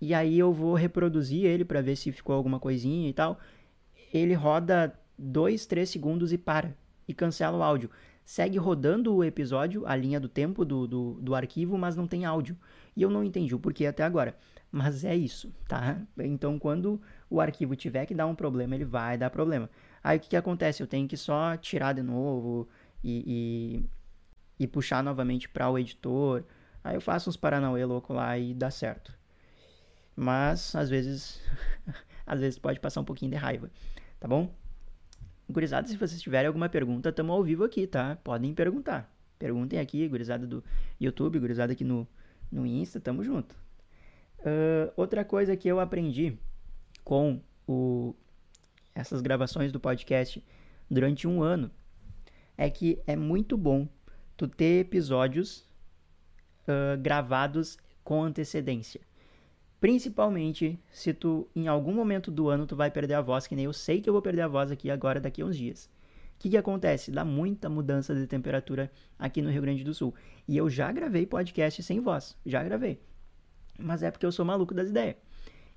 E 0.00 0.14
aí 0.14 0.38
eu 0.38 0.52
vou 0.52 0.74
reproduzir 0.74 1.44
ele 1.44 1.64
para 1.64 1.82
ver 1.82 1.96
se 1.96 2.10
ficou 2.12 2.34
alguma 2.34 2.58
coisinha 2.58 3.08
e 3.08 3.12
tal. 3.12 3.38
Ele 4.12 4.34
roda 4.34 4.98
2, 5.18 5.66
3 5.66 5.88
segundos 5.88 6.32
e 6.32 6.38
para. 6.38 6.74
E 7.06 7.12
cancela 7.12 7.58
o 7.58 7.62
áudio. 7.62 7.90
Segue 8.24 8.56
rodando 8.56 9.14
o 9.14 9.22
episódio, 9.22 9.86
a 9.86 9.94
linha 9.94 10.18
do 10.18 10.28
tempo 10.28 10.64
do, 10.64 10.86
do, 10.86 11.14
do 11.20 11.34
arquivo, 11.34 11.76
mas 11.76 11.94
não 11.94 12.06
tem 12.06 12.24
áudio. 12.24 12.56
E 12.96 13.02
eu 13.02 13.10
não 13.10 13.22
entendi 13.22 13.54
o 13.54 13.58
porquê 13.58 13.86
até 13.86 14.02
agora. 14.02 14.36
Mas 14.72 15.04
é 15.04 15.14
isso, 15.14 15.52
tá? 15.68 16.00
Então 16.18 16.58
quando 16.58 17.00
o 17.28 17.40
arquivo 17.40 17.76
tiver 17.76 18.06
que 18.06 18.14
dar 18.14 18.26
um 18.26 18.34
problema, 18.34 18.74
ele 18.74 18.84
vai 18.84 19.18
dar 19.18 19.30
problema. 19.30 19.68
Aí 20.02 20.16
o 20.16 20.20
que, 20.20 20.30
que 20.30 20.36
acontece? 20.36 20.82
Eu 20.82 20.86
tenho 20.86 21.06
que 21.06 21.16
só 21.16 21.56
tirar 21.56 21.92
de 21.92 22.02
novo 22.02 22.68
e, 23.02 23.84
e, 24.58 24.64
e 24.64 24.66
puxar 24.66 25.02
novamente 25.02 25.48
para 25.48 25.70
o 25.70 25.78
editor 25.78 26.44
Aí 26.84 26.94
eu 26.94 27.00
faço 27.00 27.30
uns 27.30 27.36
paranauê 27.36 27.82
louco 27.86 28.12
lá 28.12 28.36
e 28.36 28.52
dá 28.52 28.70
certo. 28.70 29.16
Mas, 30.14 30.76
às 30.76 30.90
vezes, 30.90 31.40
às 32.26 32.40
vezes 32.40 32.58
pode 32.58 32.78
passar 32.78 33.00
um 33.00 33.04
pouquinho 33.04 33.30
de 33.30 33.38
raiva, 33.38 33.70
tá 34.20 34.28
bom? 34.28 34.54
Gurizada, 35.48 35.88
se 35.88 35.96
vocês 35.96 36.20
tiverem 36.20 36.46
alguma 36.46 36.68
pergunta, 36.68 37.10
tamo 37.10 37.32
ao 37.32 37.42
vivo 37.42 37.64
aqui, 37.64 37.86
tá? 37.86 38.16
Podem 38.16 38.54
perguntar. 38.54 39.10
Perguntem 39.38 39.78
aqui, 39.78 40.06
gurizada 40.06 40.46
do 40.46 40.62
YouTube, 41.00 41.38
gurizada 41.38 41.72
aqui 41.72 41.84
no, 41.84 42.06
no 42.52 42.66
Insta, 42.66 43.00
tamo 43.00 43.24
junto. 43.24 43.56
Uh, 44.40 44.92
outra 44.94 45.24
coisa 45.24 45.56
que 45.56 45.66
eu 45.66 45.80
aprendi 45.80 46.38
com 47.02 47.40
o, 47.66 48.14
essas 48.94 49.22
gravações 49.22 49.72
do 49.72 49.80
podcast 49.80 50.44
durante 50.90 51.26
um 51.26 51.42
ano 51.42 51.70
é 52.56 52.68
que 52.68 53.02
é 53.06 53.16
muito 53.16 53.56
bom 53.56 53.88
tu 54.36 54.46
ter 54.46 54.80
episódios 54.80 55.66
uh, 56.68 57.00
gravados 57.00 57.78
com 58.02 58.22
antecedência. 58.22 59.00
Principalmente 59.80 60.78
se 60.90 61.12
tu, 61.12 61.48
em 61.54 61.68
algum 61.68 61.92
momento 61.92 62.30
do 62.30 62.48
ano, 62.48 62.66
tu 62.66 62.74
vai 62.74 62.90
perder 62.90 63.14
a 63.14 63.20
voz, 63.20 63.46
que 63.46 63.54
nem 63.54 63.66
eu 63.66 63.72
sei 63.72 64.00
que 64.00 64.08
eu 64.08 64.12
vou 64.14 64.22
perder 64.22 64.42
a 64.42 64.48
voz 64.48 64.70
aqui 64.70 64.90
agora, 64.90 65.20
daqui 65.20 65.42
a 65.42 65.44
uns 65.44 65.56
dias. 65.56 65.90
O 66.36 66.38
que, 66.38 66.50
que 66.50 66.56
acontece? 66.56 67.10
Dá 67.10 67.24
muita 67.24 67.68
mudança 67.68 68.14
de 68.14 68.26
temperatura 68.26 68.90
aqui 69.18 69.40
no 69.40 69.50
Rio 69.50 69.62
Grande 69.62 69.84
do 69.84 69.94
Sul. 69.94 70.14
E 70.48 70.56
eu 70.56 70.68
já 70.68 70.90
gravei 70.90 71.26
podcast 71.26 71.82
sem 71.82 72.00
voz, 72.00 72.36
já 72.44 72.62
gravei. 72.62 73.00
Mas 73.78 74.02
é 74.02 74.10
porque 74.10 74.26
eu 74.26 74.32
sou 74.32 74.44
maluco 74.44 74.74
das 74.74 74.88
ideias. 74.88 75.16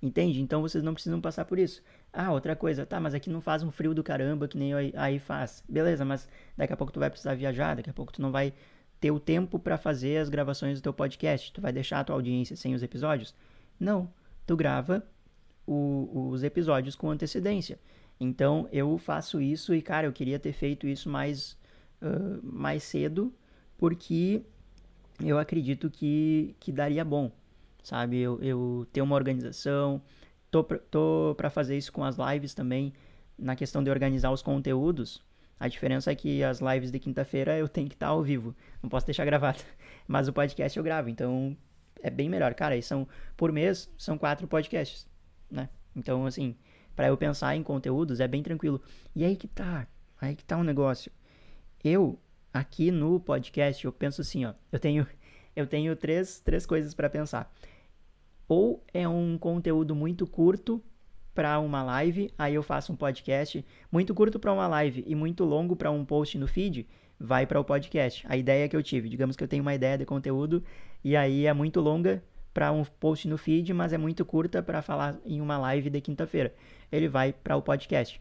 Entende? 0.01 0.41
Então 0.41 0.61
vocês 0.61 0.83
não 0.83 0.93
precisam 0.93 1.19
passar 1.19 1.45
por 1.45 1.57
isso. 1.57 1.81
Ah, 2.13 2.31
outra 2.31 2.55
coisa, 2.55 2.85
tá, 2.85 2.99
mas 2.99 3.13
aqui 3.13 3.29
não 3.29 3.41
faz 3.41 3.63
um 3.63 3.71
frio 3.71 3.93
do 3.93 4.03
caramba 4.03 4.47
que 4.47 4.57
nem 4.57 4.73
aí 4.95 5.19
faz. 5.19 5.63
Beleza, 5.67 6.05
mas 6.05 6.29
daqui 6.55 6.71
a 6.71 6.77
pouco 6.77 6.93
tu 6.93 6.99
vai 6.99 7.09
precisar 7.09 7.33
viajar, 7.33 7.75
daqui 7.75 7.89
a 7.89 7.93
pouco 7.93 8.13
tu 8.13 8.21
não 8.21 8.31
vai 8.31 8.53
ter 8.99 9.11
o 9.11 9.19
tempo 9.19 9.59
para 9.59 9.77
fazer 9.77 10.17
as 10.17 10.29
gravações 10.29 10.79
do 10.79 10.83
teu 10.83 10.93
podcast. 10.93 11.51
Tu 11.51 11.61
vai 11.61 11.71
deixar 11.71 11.99
a 11.99 12.03
tua 12.03 12.15
audiência 12.15 12.55
sem 12.55 12.73
os 12.73 12.83
episódios? 12.83 13.33
Não. 13.79 14.09
Tu 14.45 14.55
grava 14.55 15.03
o, 15.65 16.29
os 16.31 16.43
episódios 16.43 16.95
com 16.95 17.11
antecedência. 17.11 17.79
Então 18.19 18.67
eu 18.71 18.97
faço 18.97 19.41
isso 19.41 19.75
e, 19.75 19.81
cara, 19.81 20.07
eu 20.07 20.13
queria 20.13 20.39
ter 20.39 20.53
feito 20.53 20.87
isso 20.87 21.09
mais, 21.09 21.57
uh, 22.01 22.39
mais 22.41 22.83
cedo, 22.83 23.31
porque 23.77 24.41
eu 25.23 25.37
acredito 25.37 25.89
que, 25.89 26.55
que 26.59 26.71
daria 26.71 27.05
bom, 27.05 27.31
sabe? 27.83 28.17
Eu, 28.17 28.41
eu 28.41 28.87
ter 28.91 29.01
uma 29.01 29.15
organização, 29.15 30.01
tô, 30.49 30.63
tô 30.63 31.35
para 31.37 31.49
fazer 31.49 31.77
isso 31.77 31.91
com 31.91 32.03
as 32.03 32.15
lives 32.17 32.53
também, 32.53 32.93
na 33.37 33.55
questão 33.55 33.83
de 33.83 33.89
organizar 33.89 34.31
os 34.31 34.41
conteúdos, 34.41 35.23
a 35.59 35.67
diferença 35.67 36.11
é 36.11 36.15
que 36.15 36.43
as 36.43 36.59
lives 36.59 36.91
de 36.91 36.99
quinta-feira 36.99 37.57
eu 37.57 37.67
tenho 37.67 37.87
que 37.87 37.95
estar 37.95 38.07
ao 38.07 38.21
vivo, 38.21 38.55
não 38.81 38.89
posso 38.89 39.05
deixar 39.05 39.25
gravado. 39.25 39.59
Mas 40.07 40.27
o 40.27 40.33
podcast 40.33 40.77
eu 40.77 40.83
gravo, 40.83 41.09
então 41.09 41.57
é 42.01 42.09
bem 42.09 42.29
melhor. 42.29 42.53
Cara, 42.53 42.79
são 42.81 43.07
por 43.35 43.51
mês 43.51 43.89
são 43.97 44.17
quatro 44.17 44.47
podcasts, 44.47 45.07
né? 45.49 45.69
Então, 45.95 46.25
assim, 46.25 46.55
para 46.95 47.07
eu 47.07 47.17
pensar 47.17 47.55
em 47.55 47.63
conteúdos 47.63 48.19
é 48.19 48.27
bem 48.27 48.43
tranquilo. 48.43 48.81
E 49.15 49.23
aí 49.25 49.35
que 49.35 49.47
tá, 49.47 49.87
aí 50.21 50.35
que 50.35 50.45
tá 50.45 50.57
um 50.57 50.63
negócio. 50.63 51.11
Eu 51.83 52.19
aqui 52.53 52.91
no 52.91 53.19
podcast 53.19 53.83
eu 53.83 53.91
penso 53.91 54.21
assim, 54.21 54.45
ó, 54.45 54.53
eu 54.71 54.79
tenho 54.79 55.07
eu 55.55 55.65
tenho 55.65 55.95
três, 55.95 56.39
três 56.39 56.65
coisas 56.65 56.93
para 56.93 57.09
pensar. 57.09 57.51
Ou 58.47 58.83
é 58.93 59.07
um 59.07 59.37
conteúdo 59.37 59.95
muito 59.95 60.27
curto 60.27 60.81
para 61.37 61.59
uma 61.59 61.83
live, 61.83 62.33
aí 62.35 62.55
eu 62.55 62.63
faço 62.63 62.91
um 62.91 62.95
podcast 62.95 63.63
muito 63.91 64.11
curto 64.15 64.39
para 64.39 64.51
uma 64.51 64.67
live 64.67 65.03
e 65.05 65.13
muito 65.13 65.45
longo 65.45 65.75
para 65.75 65.91
um 65.91 66.03
post 66.03 66.35
no 66.35 66.47
feed, 66.47 66.87
vai 67.19 67.45
para 67.45 67.59
o 67.59 67.63
podcast. 67.63 68.25
A 68.27 68.35
ideia 68.35 68.67
que 68.67 68.75
eu 68.75 68.81
tive, 68.81 69.07
digamos 69.07 69.35
que 69.35 69.43
eu 69.43 69.47
tenho 69.47 69.61
uma 69.61 69.75
ideia 69.75 69.99
de 69.99 70.03
conteúdo 70.03 70.63
e 71.03 71.15
aí 71.15 71.45
é 71.45 71.53
muito 71.53 71.79
longa 71.79 72.23
para 72.55 72.71
um 72.71 72.83
post 72.83 73.27
no 73.27 73.37
feed, 73.37 73.71
mas 73.71 73.93
é 73.93 73.99
muito 73.99 74.25
curta 74.25 74.63
para 74.63 74.81
falar 74.81 75.15
em 75.23 75.39
uma 75.39 75.59
live 75.59 75.91
de 75.91 76.01
quinta-feira. 76.01 76.55
Ele 76.91 77.07
vai 77.07 77.31
para 77.31 77.55
o 77.55 77.61
podcast. 77.61 78.19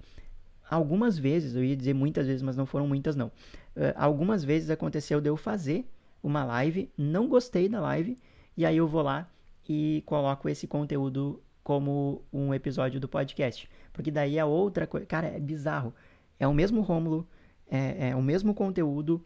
Algumas 0.68 1.18
vezes, 1.18 1.57
eu 1.57 1.64
ia 1.64 1.74
dizer 1.74 1.94
muitas 1.94 2.26
vezes, 2.26 2.42
mas 2.42 2.55
não 2.55 2.66
foram 2.66 2.87
muitas 2.87 3.16
não. 3.16 3.29
Uh, 3.29 3.94
algumas 3.96 4.44
vezes 4.44 4.68
aconteceu 4.68 5.22
de 5.22 5.31
eu 5.31 5.38
fazer 5.38 5.87
uma 6.22 6.44
live, 6.44 6.90
não 6.98 7.29
gostei 7.29 7.66
da 7.66 7.81
live, 7.81 8.18
e 8.55 8.66
aí 8.66 8.76
eu 8.76 8.87
vou 8.87 9.00
lá 9.00 9.26
e 9.66 10.02
coloco 10.05 10.50
esse 10.50 10.66
conteúdo 10.66 11.40
como 11.66 12.22
um 12.33 12.55
episódio 12.55 13.00
do 13.00 13.09
podcast. 13.09 13.68
Porque 13.92 14.09
daí 14.09 14.38
é 14.38 14.44
outra 14.44 14.87
coisa. 14.87 15.05
Cara, 15.05 15.26
é 15.26 15.40
bizarro. 15.40 15.92
É 16.38 16.46
o 16.46 16.55
mesmo 16.55 16.81
Rômulo, 16.81 17.26
é, 17.68 18.11
é, 18.11 18.14
o 18.14 18.22
mesmo 18.22 18.55
conteúdo 18.55 19.20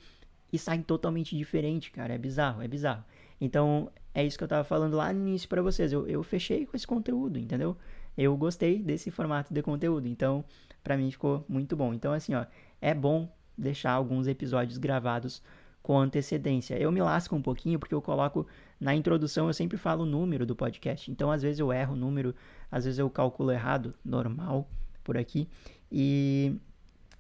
e 0.50 0.59
sai 0.59 0.79
totalmente 0.79 1.37
diferente, 1.37 1.90
cara. 1.90 2.14
É 2.14 2.16
bizarro, 2.16 2.62
é 2.62 2.66
bizarro. 2.66 3.05
Então, 3.38 3.90
é 4.14 4.24
isso 4.24 4.38
que 4.38 4.44
eu 4.44 4.48
tava 4.48 4.64
falando 4.64 4.96
lá 4.96 5.12
no 5.12 5.20
início 5.29 5.46
para 5.50 5.61
vocês. 5.61 5.92
Eu, 5.92 6.09
eu 6.09 6.22
fechei 6.22 6.64
com 6.64 6.74
esse 6.74 6.87
conteúdo, 6.87 7.38
entendeu? 7.38 7.76
Eu 8.16 8.35
gostei 8.38 8.79
desse 8.79 9.11
formato 9.11 9.53
de 9.53 9.61
conteúdo. 9.61 10.09
Então, 10.09 10.42
para 10.83 10.96
mim 10.96 11.11
ficou 11.11 11.44
muito 11.46 11.76
bom. 11.76 11.92
Então, 11.92 12.11
assim, 12.11 12.33
ó, 12.33 12.46
é 12.81 12.94
bom 12.94 13.31
deixar 13.55 13.92
alguns 13.92 14.26
episódios 14.26 14.79
gravados 14.79 15.42
com 15.83 15.99
antecedência. 15.99 16.77
Eu 16.77 16.93
me 16.93 17.01
lasco 17.01 17.35
um 17.35 17.43
pouquinho 17.43 17.79
porque 17.79 17.95
eu 17.95 18.03
coloco 18.03 18.47
na 18.79 18.95
introdução, 18.95 19.47
eu 19.47 19.53
sempre 19.53 19.77
falo 19.77 20.05
o 20.05 20.07
número 20.07 20.47
do 20.47 20.55
podcast. 20.55 21.11
Então, 21.11 21.31
às 21.31 21.43
vezes 21.43 21.59
eu 21.59 21.73
erro 21.73 21.95
o 21.95 21.97
número, 21.97 22.35
às 22.71 22.85
vezes 22.85 22.99
eu 22.99 23.09
calculo 23.11 23.51
errado, 23.51 23.95
normal 24.05 24.69
por 25.03 25.16
aqui. 25.16 25.49
E 25.90 26.57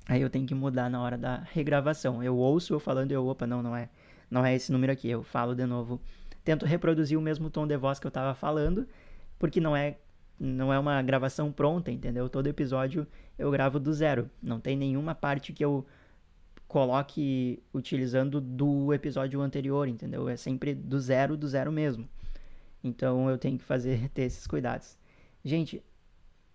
aí 0.06 0.20
eu 0.20 0.30
tenho 0.30 0.46
que 0.46 0.54
mudar 0.54 0.88
na 0.90 1.00
hora 1.02 1.18
da 1.18 1.42
regravação. 1.52 2.22
Eu 2.22 2.36
ouço 2.36 2.74
eu 2.74 2.80
falando 2.80 3.12
eu, 3.12 3.26
opa, 3.26 3.46
não, 3.46 3.62
não 3.62 3.76
é. 3.76 3.88
Não 4.30 4.46
é 4.46 4.54
esse 4.54 4.70
número 4.70 4.92
aqui. 4.92 5.10
Eu 5.10 5.22
falo 5.22 5.54
de 5.54 5.66
novo 5.66 6.00
tento 6.44 6.66
reproduzir 6.66 7.18
o 7.18 7.22
mesmo 7.22 7.50
tom 7.50 7.66
de 7.66 7.76
voz 7.76 7.98
que 7.98 8.06
eu 8.06 8.10
estava 8.10 8.34
falando, 8.34 8.86
porque 9.38 9.60
não 9.60 9.76
é 9.76 9.98
não 10.38 10.72
é 10.72 10.78
uma 10.78 11.02
gravação 11.02 11.52
pronta, 11.52 11.90
entendeu? 11.90 12.26
Todo 12.26 12.46
episódio 12.46 13.06
eu 13.38 13.50
gravo 13.50 13.78
do 13.78 13.92
zero. 13.92 14.30
Não 14.42 14.58
tem 14.58 14.74
nenhuma 14.74 15.14
parte 15.14 15.52
que 15.52 15.62
eu 15.62 15.86
coloque 16.70 17.60
utilizando 17.74 18.40
do 18.40 18.94
episódio 18.94 19.40
anterior, 19.40 19.88
entendeu? 19.88 20.28
É 20.28 20.36
sempre 20.36 20.72
do 20.72 21.00
zero, 21.00 21.36
do 21.36 21.48
zero 21.48 21.72
mesmo. 21.72 22.08
Então 22.82 23.28
eu 23.28 23.36
tenho 23.36 23.58
que 23.58 23.64
fazer 23.64 24.08
ter 24.14 24.22
esses 24.22 24.46
cuidados. 24.46 24.96
Gente, 25.44 25.78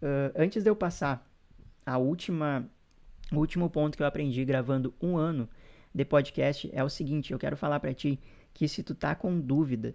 uh, 0.02 0.32
antes 0.34 0.64
de 0.64 0.70
eu 0.70 0.76
passar 0.76 1.30
a 1.86 1.98
última, 1.98 2.66
o 3.30 3.36
último 3.40 3.70
ponto 3.70 3.98
que 3.98 4.04
eu 4.04 4.08
aprendi 4.08 4.46
gravando 4.46 4.94
um 5.02 5.18
ano 5.18 5.50
de 5.94 6.06
podcast 6.06 6.70
é 6.72 6.82
o 6.82 6.90
seguinte: 6.90 7.34
eu 7.34 7.38
quero 7.38 7.58
falar 7.58 7.82
para 7.82 7.94
ti 7.94 8.18
que 8.54 8.70
se 8.70 8.84
tu 8.84 8.96
tá 8.96 9.16
com 9.16 9.38
dúvida 9.38 9.94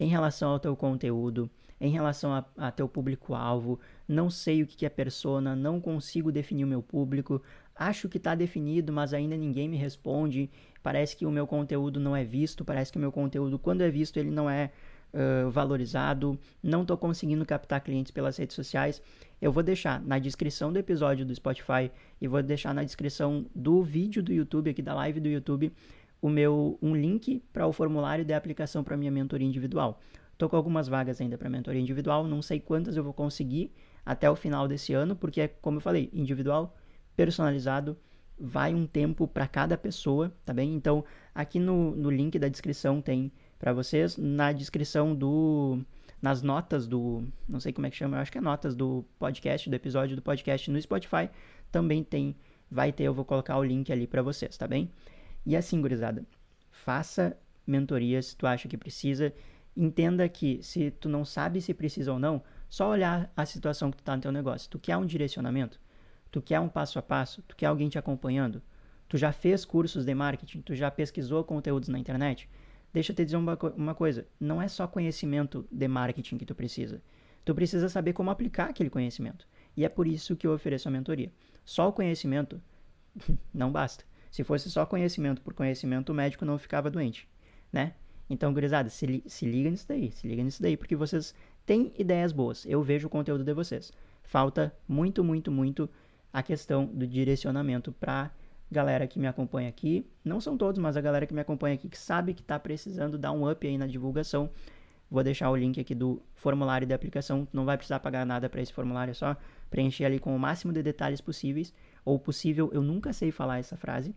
em 0.00 0.08
relação 0.08 0.50
ao 0.50 0.58
teu 0.58 0.74
conteúdo, 0.74 1.48
em 1.80 1.92
relação 1.92 2.34
a, 2.34 2.44
a 2.56 2.72
teu 2.72 2.88
público-alvo, 2.88 3.78
não 4.08 4.30
sei 4.30 4.64
o 4.64 4.66
que 4.66 4.84
é 4.84 4.88
persona, 4.88 5.54
não 5.54 5.80
consigo 5.80 6.32
definir 6.32 6.64
o 6.64 6.66
meu 6.66 6.82
público, 6.82 7.40
acho 7.80 8.10
que 8.10 8.18
está 8.18 8.34
definido, 8.34 8.92
mas 8.92 9.14
ainda 9.14 9.34
ninguém 9.38 9.66
me 9.66 9.78
responde, 9.78 10.50
parece 10.82 11.16
que 11.16 11.24
o 11.24 11.30
meu 11.30 11.46
conteúdo 11.46 11.98
não 11.98 12.14
é 12.14 12.22
visto, 12.22 12.62
parece 12.62 12.92
que 12.92 12.98
o 12.98 13.00
meu 13.00 13.10
conteúdo, 13.10 13.58
quando 13.58 13.80
é 13.80 13.90
visto, 13.90 14.18
ele 14.18 14.30
não 14.30 14.50
é 14.50 14.70
uh, 15.14 15.48
valorizado, 15.48 16.38
não 16.62 16.82
estou 16.82 16.98
conseguindo 16.98 17.44
captar 17.46 17.80
clientes 17.80 18.12
pelas 18.12 18.36
redes 18.36 18.54
sociais. 18.54 19.00
Eu 19.40 19.50
vou 19.50 19.62
deixar 19.62 19.98
na 20.02 20.18
descrição 20.18 20.70
do 20.70 20.78
episódio 20.78 21.24
do 21.24 21.34
Spotify 21.34 21.90
e 22.20 22.28
vou 22.28 22.42
deixar 22.42 22.74
na 22.74 22.84
descrição 22.84 23.46
do 23.54 23.82
vídeo 23.82 24.22
do 24.22 24.30
YouTube, 24.30 24.68
aqui 24.68 24.82
da 24.82 24.94
live 24.94 25.18
do 25.18 25.28
YouTube, 25.30 25.72
o 26.20 26.28
meu 26.28 26.78
um 26.82 26.94
link 26.94 27.42
para 27.50 27.66
o 27.66 27.72
formulário 27.72 28.26
de 28.26 28.34
aplicação 28.34 28.84
para 28.84 28.94
minha 28.94 29.10
mentoria 29.10 29.48
individual. 29.48 29.98
Estou 30.34 30.50
com 30.50 30.56
algumas 30.56 30.86
vagas 30.86 31.18
ainda 31.18 31.38
para 31.38 31.48
mentoria 31.48 31.80
individual, 31.80 32.26
não 32.26 32.42
sei 32.42 32.60
quantas 32.60 32.94
eu 32.94 33.02
vou 33.02 33.14
conseguir 33.14 33.72
até 34.04 34.30
o 34.30 34.36
final 34.36 34.68
desse 34.68 34.92
ano, 34.92 35.16
porque 35.16 35.48
como 35.62 35.78
eu 35.78 35.80
falei, 35.80 36.10
individual, 36.12 36.76
personalizado, 37.20 37.98
vai 38.38 38.74
um 38.74 38.86
tempo 38.86 39.28
para 39.28 39.46
cada 39.46 39.76
pessoa, 39.76 40.32
tá 40.42 40.54
bem? 40.54 40.74
Então, 40.74 41.04
aqui 41.34 41.58
no, 41.58 41.94
no 41.94 42.10
link 42.10 42.38
da 42.38 42.48
descrição 42.48 43.02
tem 43.02 43.30
para 43.58 43.74
vocês, 43.74 44.16
na 44.16 44.52
descrição 44.52 45.14
do 45.14 45.78
nas 46.22 46.42
notas 46.42 46.86
do, 46.86 47.22
não 47.48 47.60
sei 47.60 47.72
como 47.72 47.86
é 47.86 47.90
que 47.90 47.96
chama, 47.96 48.16
eu 48.16 48.20
acho 48.20 48.32
que 48.32 48.38
é 48.38 48.40
notas 48.40 48.74
do 48.74 49.04
podcast, 49.18 49.68
do 49.68 49.74
episódio 49.74 50.16
do 50.16 50.22
podcast 50.22 50.70
no 50.70 50.80
Spotify, 50.80 51.30
também 51.70 52.02
tem, 52.02 52.36
vai 52.70 52.92
ter, 52.92 53.04
eu 53.04 53.14
vou 53.14 53.24
colocar 53.24 53.56
o 53.58 53.64
link 53.64 53.90
ali 53.90 54.06
para 54.06 54.22
vocês, 54.22 54.56
tá 54.56 54.66
bem? 54.66 54.90
E 55.44 55.56
assim, 55.56 55.80
gurizada, 55.80 56.24
faça 56.70 57.36
mentoria 57.66 58.20
se 58.22 58.36
tu 58.36 58.46
acha 58.46 58.68
que 58.68 58.76
precisa. 58.76 59.32
Entenda 59.76 60.28
que 60.28 60.62
se 60.62 60.90
tu 60.90 61.08
não 61.08 61.24
sabe 61.24 61.60
se 61.60 61.72
precisa 61.72 62.12
ou 62.12 62.18
não, 62.18 62.42
só 62.68 62.90
olhar 62.90 63.32
a 63.34 63.46
situação 63.46 63.90
que 63.90 63.96
tu 63.98 64.04
tá 64.04 64.14
no 64.14 64.22
teu 64.22 64.32
negócio. 64.32 64.68
Tu 64.68 64.78
quer 64.78 64.96
um 64.96 65.06
direcionamento? 65.06 65.80
Tu 66.30 66.40
quer 66.40 66.60
um 66.60 66.68
passo 66.68 66.98
a 66.98 67.02
passo? 67.02 67.42
Tu 67.42 67.56
quer 67.56 67.66
alguém 67.66 67.88
te 67.88 67.98
acompanhando? 67.98 68.62
Tu 69.08 69.18
já 69.18 69.32
fez 69.32 69.64
cursos 69.64 70.04
de 70.04 70.14
marketing? 70.14 70.62
Tu 70.62 70.74
já 70.74 70.90
pesquisou 70.90 71.42
conteúdos 71.42 71.88
na 71.88 71.98
internet? 71.98 72.48
Deixa 72.92 73.12
eu 73.12 73.16
te 73.16 73.24
dizer 73.24 73.36
uma, 73.36 73.58
uma 73.76 73.94
coisa, 73.94 74.26
não 74.38 74.60
é 74.60 74.68
só 74.68 74.86
conhecimento 74.86 75.66
de 75.70 75.88
marketing 75.88 76.38
que 76.38 76.44
tu 76.44 76.54
precisa. 76.54 77.02
Tu 77.44 77.54
precisa 77.54 77.88
saber 77.88 78.12
como 78.12 78.30
aplicar 78.30 78.68
aquele 78.68 78.90
conhecimento. 78.90 79.46
E 79.76 79.84
é 79.84 79.88
por 79.88 80.06
isso 80.06 80.36
que 80.36 80.46
eu 80.46 80.52
ofereço 80.52 80.88
a 80.88 80.90
mentoria. 80.90 81.32
Só 81.64 81.88
o 81.88 81.92
conhecimento 81.92 82.60
não 83.54 83.70
basta. 83.70 84.04
Se 84.30 84.44
fosse 84.44 84.70
só 84.70 84.86
conhecimento 84.86 85.42
por 85.42 85.54
conhecimento, 85.54 86.10
o 86.10 86.14
médico 86.14 86.44
não 86.44 86.58
ficava 86.58 86.90
doente, 86.90 87.28
né? 87.72 87.94
Então, 88.28 88.54
gurizada, 88.54 88.88
se, 88.88 89.06
li 89.06 89.24
se 89.26 89.44
liga 89.44 89.68
nisso 89.68 89.88
daí, 89.88 90.12
se 90.12 90.28
liga 90.28 90.42
nisso 90.44 90.62
daí, 90.62 90.76
porque 90.76 90.94
vocês 90.94 91.34
têm 91.66 91.92
ideias 91.98 92.30
boas. 92.30 92.64
Eu 92.64 92.80
vejo 92.80 93.08
o 93.08 93.10
conteúdo 93.10 93.42
de 93.42 93.52
vocês. 93.52 93.92
Falta 94.22 94.72
muito, 94.86 95.24
muito, 95.24 95.50
muito 95.50 95.90
a 96.32 96.42
questão 96.42 96.86
do 96.86 97.06
direcionamento 97.06 97.92
para 97.92 98.30
galera 98.70 99.06
que 99.06 99.18
me 99.18 99.26
acompanha 99.26 99.68
aqui. 99.68 100.06
Não 100.24 100.40
são 100.40 100.56
todos, 100.56 100.78
mas 100.78 100.96
a 100.96 101.00
galera 101.00 101.26
que 101.26 101.34
me 101.34 101.40
acompanha 101.40 101.74
aqui 101.74 101.88
que 101.88 101.98
sabe 101.98 102.34
que 102.34 102.42
está 102.42 102.58
precisando 102.58 103.18
dar 103.18 103.32
um 103.32 103.50
up 103.50 103.66
aí 103.66 103.76
na 103.76 103.86
divulgação. 103.86 104.50
Vou 105.10 105.24
deixar 105.24 105.50
o 105.50 105.56
link 105.56 105.80
aqui 105.80 105.94
do 105.94 106.22
formulário 106.34 106.86
de 106.86 106.94
aplicação. 106.94 107.48
Não 107.52 107.64
vai 107.64 107.76
precisar 107.76 107.98
pagar 107.98 108.24
nada 108.24 108.48
para 108.48 108.62
esse 108.62 108.72
formulário, 108.72 109.10
é 109.10 109.14
só 109.14 109.36
preencher 109.68 110.04
ali 110.04 110.18
com 110.18 110.34
o 110.34 110.38
máximo 110.38 110.72
de 110.72 110.82
detalhes 110.82 111.20
possíveis 111.20 111.72
ou 112.04 112.18
possível, 112.18 112.70
eu 112.72 112.82
nunca 112.82 113.12
sei 113.12 113.30
falar 113.30 113.58
essa 113.58 113.76
frase, 113.76 114.10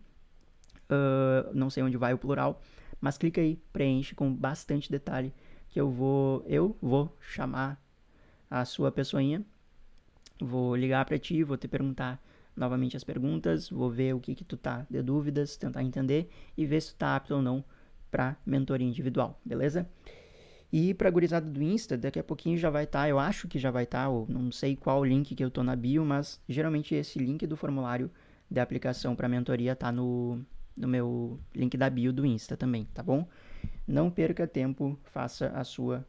uh, 0.90 1.54
não 1.54 1.70
sei 1.70 1.82
onde 1.82 1.96
vai 1.96 2.12
o 2.12 2.18
plural, 2.18 2.60
mas 3.00 3.16
clica 3.18 3.40
aí, 3.40 3.56
preenche 3.72 4.14
com 4.14 4.34
bastante 4.34 4.90
detalhe, 4.90 5.32
que 5.68 5.80
eu 5.80 5.90
vou, 5.90 6.44
eu 6.46 6.76
vou 6.80 7.16
chamar 7.20 7.80
a 8.50 8.64
sua 8.64 8.90
pessoinha, 8.90 9.44
vou 10.40 10.74
ligar 10.76 11.04
para 11.04 11.18
ti, 11.18 11.42
vou 11.42 11.56
te 11.56 11.68
perguntar 11.68 12.22
novamente 12.56 12.96
as 12.96 13.04
perguntas, 13.04 13.68
vou 13.68 13.90
ver 13.90 14.14
o 14.14 14.20
que 14.20 14.34
que 14.34 14.44
tu 14.44 14.56
tá 14.56 14.86
de 14.88 15.02
dúvidas, 15.02 15.56
tentar 15.56 15.82
entender 15.82 16.30
e 16.56 16.66
ver 16.66 16.80
se 16.80 16.92
tu 16.92 16.98
tá 16.98 17.16
apto 17.16 17.34
ou 17.34 17.42
não 17.42 17.64
para 18.10 18.36
mentoria 18.46 18.86
individual, 18.86 19.40
beleza? 19.44 19.88
E 20.72 20.92
para 20.94 21.08
a 21.08 21.10
gurizada 21.10 21.48
do 21.48 21.62
Insta, 21.62 21.96
daqui 21.96 22.18
a 22.18 22.24
pouquinho 22.24 22.58
já 22.58 22.70
vai 22.70 22.84
estar, 22.84 23.02
tá, 23.02 23.08
eu 23.08 23.18
acho 23.18 23.46
que 23.46 23.58
já 23.58 23.70
vai 23.70 23.84
estar, 23.84 24.04
tá, 24.04 24.08
ou 24.08 24.26
não 24.28 24.50
sei 24.50 24.76
qual 24.76 25.04
link 25.04 25.34
que 25.34 25.44
eu 25.44 25.50
tô 25.50 25.62
na 25.62 25.76
bio, 25.76 26.04
mas 26.04 26.40
geralmente 26.48 26.94
esse 26.94 27.18
link 27.18 27.46
do 27.46 27.56
formulário 27.56 28.10
da 28.50 28.62
aplicação 28.62 29.14
para 29.14 29.28
mentoria 29.28 29.76
tá 29.76 29.92
no, 29.92 30.40
no 30.76 30.88
meu 30.88 31.38
link 31.54 31.76
da 31.76 31.88
bio 31.88 32.12
do 32.12 32.26
Insta 32.26 32.56
também, 32.56 32.86
tá 32.92 33.02
bom? 33.02 33.26
Não 33.86 34.10
perca 34.10 34.46
tempo, 34.46 34.98
faça 35.04 35.48
a 35.48 35.64
sua 35.64 36.06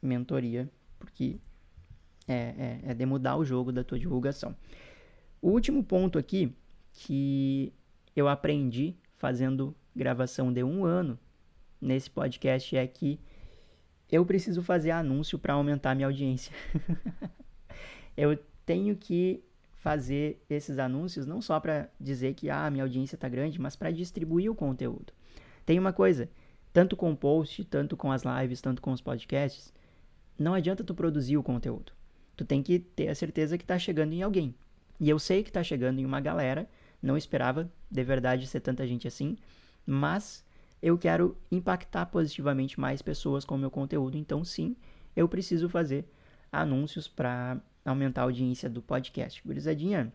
mentoria, 0.00 0.70
porque 0.98 1.38
é, 2.26 2.34
é, 2.34 2.80
é 2.90 2.94
de 2.94 3.06
mudar 3.06 3.36
o 3.36 3.44
jogo 3.44 3.72
da 3.72 3.84
tua 3.84 3.98
divulgação. 3.98 4.56
O 5.40 5.50
último 5.50 5.82
ponto 5.84 6.18
aqui 6.18 6.54
que 6.92 7.72
eu 8.14 8.28
aprendi 8.28 8.96
fazendo 9.16 9.74
gravação 9.94 10.52
de 10.52 10.62
um 10.62 10.84
ano 10.84 11.18
nesse 11.80 12.10
podcast 12.10 12.76
é 12.76 12.86
que 12.86 13.20
eu 14.10 14.24
preciso 14.24 14.62
fazer 14.62 14.90
anúncio 14.90 15.38
para 15.38 15.54
aumentar 15.54 15.94
minha 15.94 16.06
audiência. 16.06 16.52
eu 18.16 18.38
tenho 18.64 18.96
que 18.96 19.42
fazer 19.74 20.42
esses 20.48 20.78
anúncios 20.78 21.26
não 21.26 21.42
só 21.42 21.60
para 21.60 21.90
dizer 22.00 22.34
que 22.34 22.48
ah, 22.48 22.70
minha 22.70 22.84
audiência 22.84 23.16
está 23.16 23.28
grande, 23.28 23.60
mas 23.60 23.76
para 23.76 23.90
distribuir 23.90 24.50
o 24.50 24.54
conteúdo. 24.54 25.12
Tem 25.66 25.78
uma 25.78 25.92
coisa, 25.92 26.28
tanto 26.72 26.96
com 26.96 27.12
o 27.12 27.16
post, 27.16 27.64
tanto 27.64 27.96
com 27.96 28.10
as 28.10 28.22
lives, 28.22 28.60
tanto 28.60 28.80
com 28.80 28.92
os 28.92 29.00
podcasts, 29.00 29.72
não 30.38 30.54
adianta 30.54 30.82
tu 30.82 30.94
produzir 30.94 31.36
o 31.36 31.42
conteúdo. 31.42 31.92
Tu 32.36 32.44
tem 32.44 32.62
que 32.62 32.78
ter 32.78 33.08
a 33.08 33.14
certeza 33.14 33.56
que 33.56 33.64
está 33.64 33.78
chegando 33.78 34.12
em 34.12 34.22
alguém. 34.22 34.54
E 35.00 35.08
eu 35.08 35.18
sei 35.18 35.42
que 35.42 35.50
está 35.50 35.62
chegando 35.62 35.98
em 35.98 36.04
uma 36.04 36.20
galera, 36.20 36.68
não 37.02 37.16
esperava 37.16 37.70
de 37.90 38.04
verdade 38.04 38.46
ser 38.46 38.60
tanta 38.60 38.86
gente 38.86 39.06
assim, 39.06 39.36
mas 39.86 40.44
eu 40.82 40.96
quero 40.98 41.36
impactar 41.50 42.06
positivamente 42.06 42.78
mais 42.78 43.02
pessoas 43.02 43.44
com 43.44 43.54
o 43.54 43.58
meu 43.58 43.70
conteúdo. 43.70 44.16
Então, 44.16 44.44
sim, 44.44 44.76
eu 45.16 45.28
preciso 45.28 45.68
fazer 45.68 46.04
anúncios 46.50 47.08
para 47.08 47.60
aumentar 47.84 48.22
a 48.22 48.24
audiência 48.24 48.68
do 48.68 48.82
podcast. 48.82 49.42
Gurizadinha, 49.44 50.12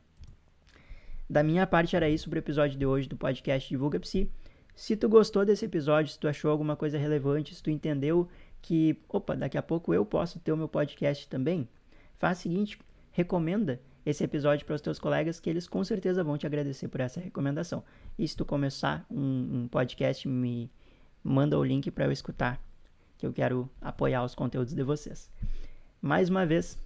da 1.30 1.44
minha 1.44 1.68
parte 1.68 1.96
era 1.96 2.10
isso 2.10 2.30
para 2.30 2.38
o 2.38 2.40
episódio 2.40 2.78
de 2.78 2.86
hoje 2.86 3.08
do 3.08 3.16
podcast 3.16 3.70
Divulga 3.70 4.00
Psi. 4.00 4.30
Se 4.76 4.96
tu 4.96 5.10
gostou 5.10 5.46
desse 5.46 5.66
episódio, 5.66 6.12
se 6.12 6.20
tu 6.20 6.28
achou 6.28 6.50
alguma 6.50 6.76
coisa 6.76 6.98
relevante, 6.98 7.54
se 7.54 7.62
tu 7.62 7.70
entendeu 7.70 8.28
que, 8.62 8.98
opa, 9.10 9.36
daqui 9.36 9.58
a 9.58 9.62
pouco 9.62 9.94
eu 9.94 10.06
posso 10.06 10.40
ter 10.40 10.52
o 10.52 10.58
meu 10.58 10.68
podcast 10.68 11.28
também, 11.28 11.68
faz 12.20 12.38
o 12.38 12.42
seguinte, 12.42 12.78
recomenda 13.12 13.82
esse 14.06 14.24
episódio 14.24 14.66
para 14.66 14.76
os 14.76 14.82
teus 14.82 15.00
colegas, 15.00 15.40
que 15.40 15.50
eles 15.50 15.68
com 15.68 15.84
certeza 15.84 16.24
vão 16.24 16.38
te 16.38 16.46
agradecer 16.46 16.88
por 16.88 17.00
essa 17.00 17.20
recomendação. 17.20 17.84
E 18.18 18.28
se 18.28 18.36
tu 18.36 18.46
começar 18.46 19.06
um, 19.10 19.64
um 19.64 19.68
podcast, 19.68 20.28
me 20.28 20.70
manda 21.24 21.58
o 21.58 21.64
link 21.64 21.90
para 21.92 22.06
eu 22.06 22.12
escutar, 22.12 22.62
que 23.18 23.26
eu 23.26 23.34
quero 23.34 23.70
apoiar 23.82 24.24
os 24.24 24.36
conteúdos 24.36 24.74
de 24.74 24.84
vocês. 24.84 25.32
Mais 26.02 26.30
uma 26.30 26.46
vez, 26.46 26.78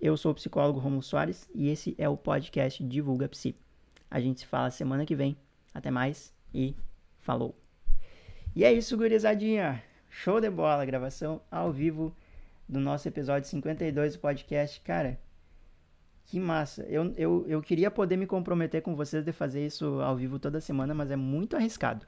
eu 0.00 0.16
sou 0.16 0.32
o 0.32 0.34
psicólogo 0.34 0.78
Romulo 0.78 1.02
Soares 1.02 1.48
e 1.54 1.68
esse 1.68 1.94
é 1.98 2.08
o 2.08 2.16
podcast 2.16 2.82
Divulga 2.82 3.28
Psi. 3.28 3.56
A 4.10 4.20
gente 4.20 4.40
se 4.40 4.46
fala 4.46 4.70
semana 4.70 5.04
que 5.04 5.16
vem. 5.16 5.36
Até 5.72 5.90
mais 5.90 6.32
e 6.52 6.76
falou. 7.18 7.54
E 8.54 8.64
é 8.64 8.72
isso, 8.72 8.96
gurizadinha. 8.96 9.82
Show 10.08 10.40
de 10.40 10.48
bola, 10.48 10.84
gravação 10.84 11.40
ao 11.50 11.72
vivo 11.72 12.14
do 12.68 12.80
nosso 12.80 13.06
episódio 13.08 13.48
52 13.48 14.14
do 14.14 14.18
podcast. 14.18 14.80
Cara, 14.80 15.18
que 16.26 16.40
massa. 16.40 16.82
Eu, 16.84 17.12
eu, 17.16 17.44
eu 17.46 17.62
queria 17.62 17.90
poder 17.90 18.16
me 18.16 18.26
comprometer 18.26 18.82
com 18.82 18.94
vocês 18.94 19.24
de 19.24 19.32
fazer 19.32 19.64
isso 19.66 20.00
ao 20.00 20.16
vivo 20.16 20.38
toda 20.38 20.60
semana, 20.60 20.94
mas 20.94 21.10
é 21.10 21.16
muito 21.16 21.56
arriscado. 21.56 22.06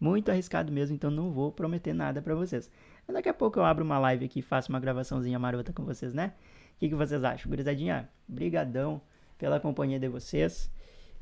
Muito 0.00 0.30
arriscado 0.30 0.72
mesmo, 0.72 0.94
então 0.94 1.10
não 1.10 1.30
vou 1.30 1.50
prometer 1.50 1.92
nada 1.92 2.22
para 2.22 2.34
vocês. 2.34 2.70
Daqui 3.06 3.28
a 3.28 3.34
pouco 3.34 3.58
eu 3.58 3.64
abro 3.64 3.84
uma 3.84 3.98
live 3.98 4.24
aqui 4.26 4.38
e 4.38 4.42
faço 4.42 4.70
uma 4.70 4.78
gravaçãozinha 4.78 5.38
marota 5.38 5.72
com 5.72 5.84
vocês, 5.84 6.14
né? 6.14 6.32
O 6.76 6.78
que, 6.78 6.88
que 6.88 6.94
vocês 6.94 7.24
acham? 7.24 7.50
Gurizadinha, 7.50 8.08
brigadão 8.28 9.00
pela 9.36 9.58
companhia 9.58 9.98
de 9.98 10.08
vocês. 10.08 10.70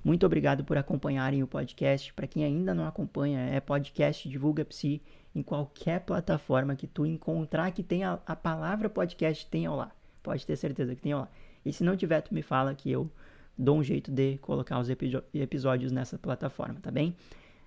Muito 0.04 0.26
obrigado 0.26 0.62
por 0.64 0.76
acompanharem 0.76 1.42
o 1.42 1.46
podcast. 1.46 2.12
Para 2.12 2.26
quem 2.26 2.44
ainda 2.44 2.74
não 2.74 2.86
acompanha, 2.86 3.40
é 3.40 3.60
podcast 3.60 4.28
Divulga 4.28 4.64
Psi 4.64 5.02
em 5.36 5.42
qualquer 5.42 6.00
plataforma 6.00 6.74
que 6.74 6.86
tu 6.86 7.04
encontrar 7.04 7.70
que 7.70 7.82
tenha 7.82 8.18
a 8.26 8.34
palavra 8.34 8.88
podcast, 8.88 9.46
tenha 9.46 9.70
lá. 9.70 9.92
Pode 10.22 10.46
ter 10.46 10.56
certeza 10.56 10.94
que 10.94 11.02
tenha 11.02 11.18
lá. 11.18 11.28
E 11.62 11.72
se 11.72 11.84
não 11.84 11.94
tiver, 11.94 12.22
tu 12.22 12.32
me 12.32 12.40
fala 12.40 12.74
que 12.74 12.90
eu 12.90 13.10
dou 13.56 13.76
um 13.76 13.82
jeito 13.82 14.10
de 14.10 14.38
colocar 14.38 14.78
os 14.78 14.88
episódios 15.34 15.92
nessa 15.92 16.18
plataforma, 16.18 16.80
tá 16.80 16.90
bem? 16.90 17.14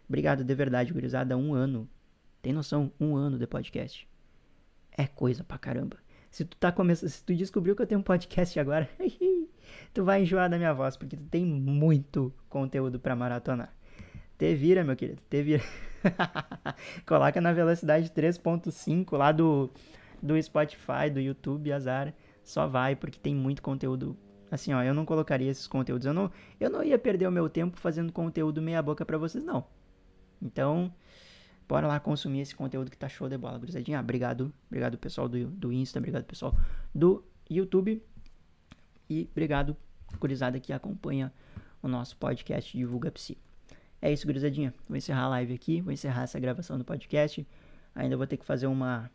Obrigado 0.08 0.44
de 0.44 0.56
verdade, 0.56 0.92
gurizada. 0.92 1.38
Um 1.38 1.54
ano. 1.54 1.88
Tem 2.42 2.52
noção? 2.52 2.92
Um 3.00 3.16
ano 3.16 3.38
de 3.38 3.46
podcast. 3.46 4.08
É 4.98 5.06
coisa 5.06 5.44
pra 5.44 5.60
caramba. 5.60 5.98
Se 6.32 6.44
tu 6.46 6.58
tá 6.58 6.72
começando, 6.72 7.10
se 7.10 7.24
tu 7.24 7.36
descobriu 7.36 7.76
que 7.76 7.84
eu 7.84 7.88
tenho 7.88 8.02
um 8.02 8.04
podcast 8.04 8.60
agora, 8.60 8.90
tu 9.94 10.04
vai 10.04 10.24
enjoar 10.24 10.50
da 10.50 10.58
minha 10.58 10.74
voz, 10.74 10.98
porque 10.98 11.16
tu 11.16 11.24
tem 11.26 11.46
muito 11.46 12.34
conteúdo 12.50 13.00
para 13.00 13.16
maratonar. 13.16 13.76
Te 14.40 14.56
vira, 14.56 14.84
meu 14.84 14.96
querido, 14.96 15.22
te 15.30 15.44
vira. 15.44 15.64
Coloca 17.06 17.40
na 17.42 17.54
velocidade 17.54 18.10
3.5 18.10 19.18
lá 19.18 19.32
do, 19.32 19.70
do 20.22 20.42
Spotify, 20.42 21.10
do 21.12 21.20
YouTube, 21.20 21.72
azar. 21.72 22.14
Só 22.44 22.68
vai, 22.68 22.96
porque 22.96 23.20
tem 23.20 23.36
muito 23.36 23.62
conteúdo. 23.62 24.18
Assim, 24.52 24.74
ó, 24.74 24.82
eu 24.82 24.94
não 24.94 25.06
colocaria 25.06 25.50
esses 25.50 25.68
conteúdos. 25.68 26.06
Eu 26.06 26.14
não, 26.14 26.32
eu 26.60 26.70
não 26.70 26.84
ia 26.84 26.98
perder 26.98 27.28
o 27.28 27.32
meu 27.32 27.50
tempo 27.50 27.78
fazendo 27.78 28.12
conteúdo 28.12 28.62
meia 28.62 28.82
boca 28.82 29.06
para 29.06 29.18
vocês, 29.18 29.44
não. 29.44 29.66
Então, 30.42 30.92
bora 31.68 31.88
lá 31.88 32.00
consumir 32.00 32.42
esse 32.42 32.56
conteúdo 32.56 32.90
que 32.90 32.98
tá 32.98 33.08
show 33.08 33.30
de 33.30 33.38
bola, 33.38 33.60
gurizadinha. 33.60 34.00
Obrigado, 34.00 34.52
obrigado 34.68 34.98
pessoal 34.98 35.28
do, 35.30 35.48
do 35.48 35.72
Insta, 35.72 36.00
obrigado 36.00 36.24
pessoal 36.24 36.56
do 36.94 37.24
YouTube. 37.50 38.04
E 39.10 39.28
obrigado, 39.32 39.76
gurizada, 40.20 40.60
que 40.60 40.72
acompanha 40.72 41.32
o 41.82 41.88
nosso 41.88 42.18
podcast 42.18 42.76
Divulga 42.76 43.12
Psi. 43.12 43.49
É 44.02 44.12
isso, 44.12 44.26
gurizadinha. 44.26 44.74
Vou 44.88 44.98
encerrar 44.98 45.24
a 45.24 45.30
live 45.30 45.54
aqui, 45.54 45.82
vou 45.82 45.92
encerrar 45.92 46.24
essa 46.24 46.40
gravação 46.40 46.78
do 46.78 46.86
podcast. 46.86 47.46
Ainda 47.94 48.16
vou 48.16 48.26
ter 48.26 48.38
que 48.38 48.46
fazer 48.46 48.68
uma 48.68 49.10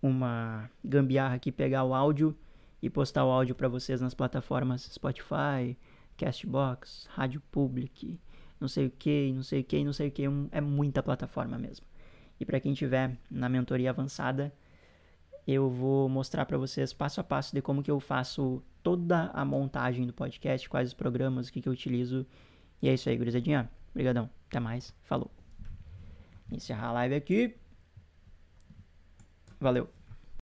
uma 0.00 0.70
gambiarra 0.84 1.36
aqui, 1.36 1.50
pegar 1.50 1.82
o 1.82 1.94
áudio 1.94 2.36
e 2.82 2.90
postar 2.90 3.24
o 3.24 3.30
áudio 3.30 3.54
para 3.54 3.68
vocês 3.68 4.02
nas 4.02 4.12
plataformas 4.12 4.82
Spotify, 4.92 5.76
Castbox, 6.16 7.08
Rádio 7.10 7.40
Public, 7.50 8.20
não 8.60 8.68
sei 8.68 8.86
o 8.86 8.90
que, 8.90 9.32
não 9.32 9.42
sei 9.42 9.60
o 9.60 9.64
que, 9.64 9.82
não 9.82 9.92
sei 9.92 10.08
o 10.08 10.10
que, 10.12 10.24
é 10.52 10.60
muita 10.60 11.02
plataforma 11.02 11.58
mesmo. 11.58 11.86
E 12.38 12.44
para 12.44 12.60
quem 12.60 12.74
tiver 12.74 13.16
na 13.30 13.48
mentoria 13.48 13.90
avançada, 13.90 14.52
eu 15.46 15.70
vou 15.70 16.08
mostrar 16.08 16.44
para 16.44 16.58
vocês 16.58 16.92
passo 16.92 17.20
a 17.20 17.24
passo 17.24 17.54
de 17.54 17.62
como 17.62 17.82
que 17.82 17.90
eu 17.90 18.00
faço 18.00 18.62
toda 18.82 19.30
a 19.32 19.44
montagem 19.44 20.06
do 20.06 20.12
podcast, 20.12 20.68
quais 20.68 20.88
os 20.88 20.94
programas, 20.94 21.48
o 21.48 21.52
que, 21.52 21.60
que 21.60 21.68
eu 21.68 21.72
utilizo. 21.72 22.26
E 22.84 22.88
é 22.90 22.92
isso 22.92 23.08
aí, 23.08 23.16
gurizadinha. 23.16 23.70
Obrigadão. 23.92 24.28
Até 24.46 24.60
mais. 24.60 24.94
Falou. 25.04 25.30
Encerrar 26.52 26.88
a 26.88 26.92
live 26.92 27.14
aqui. 27.14 27.56
Valeu. 29.58 29.88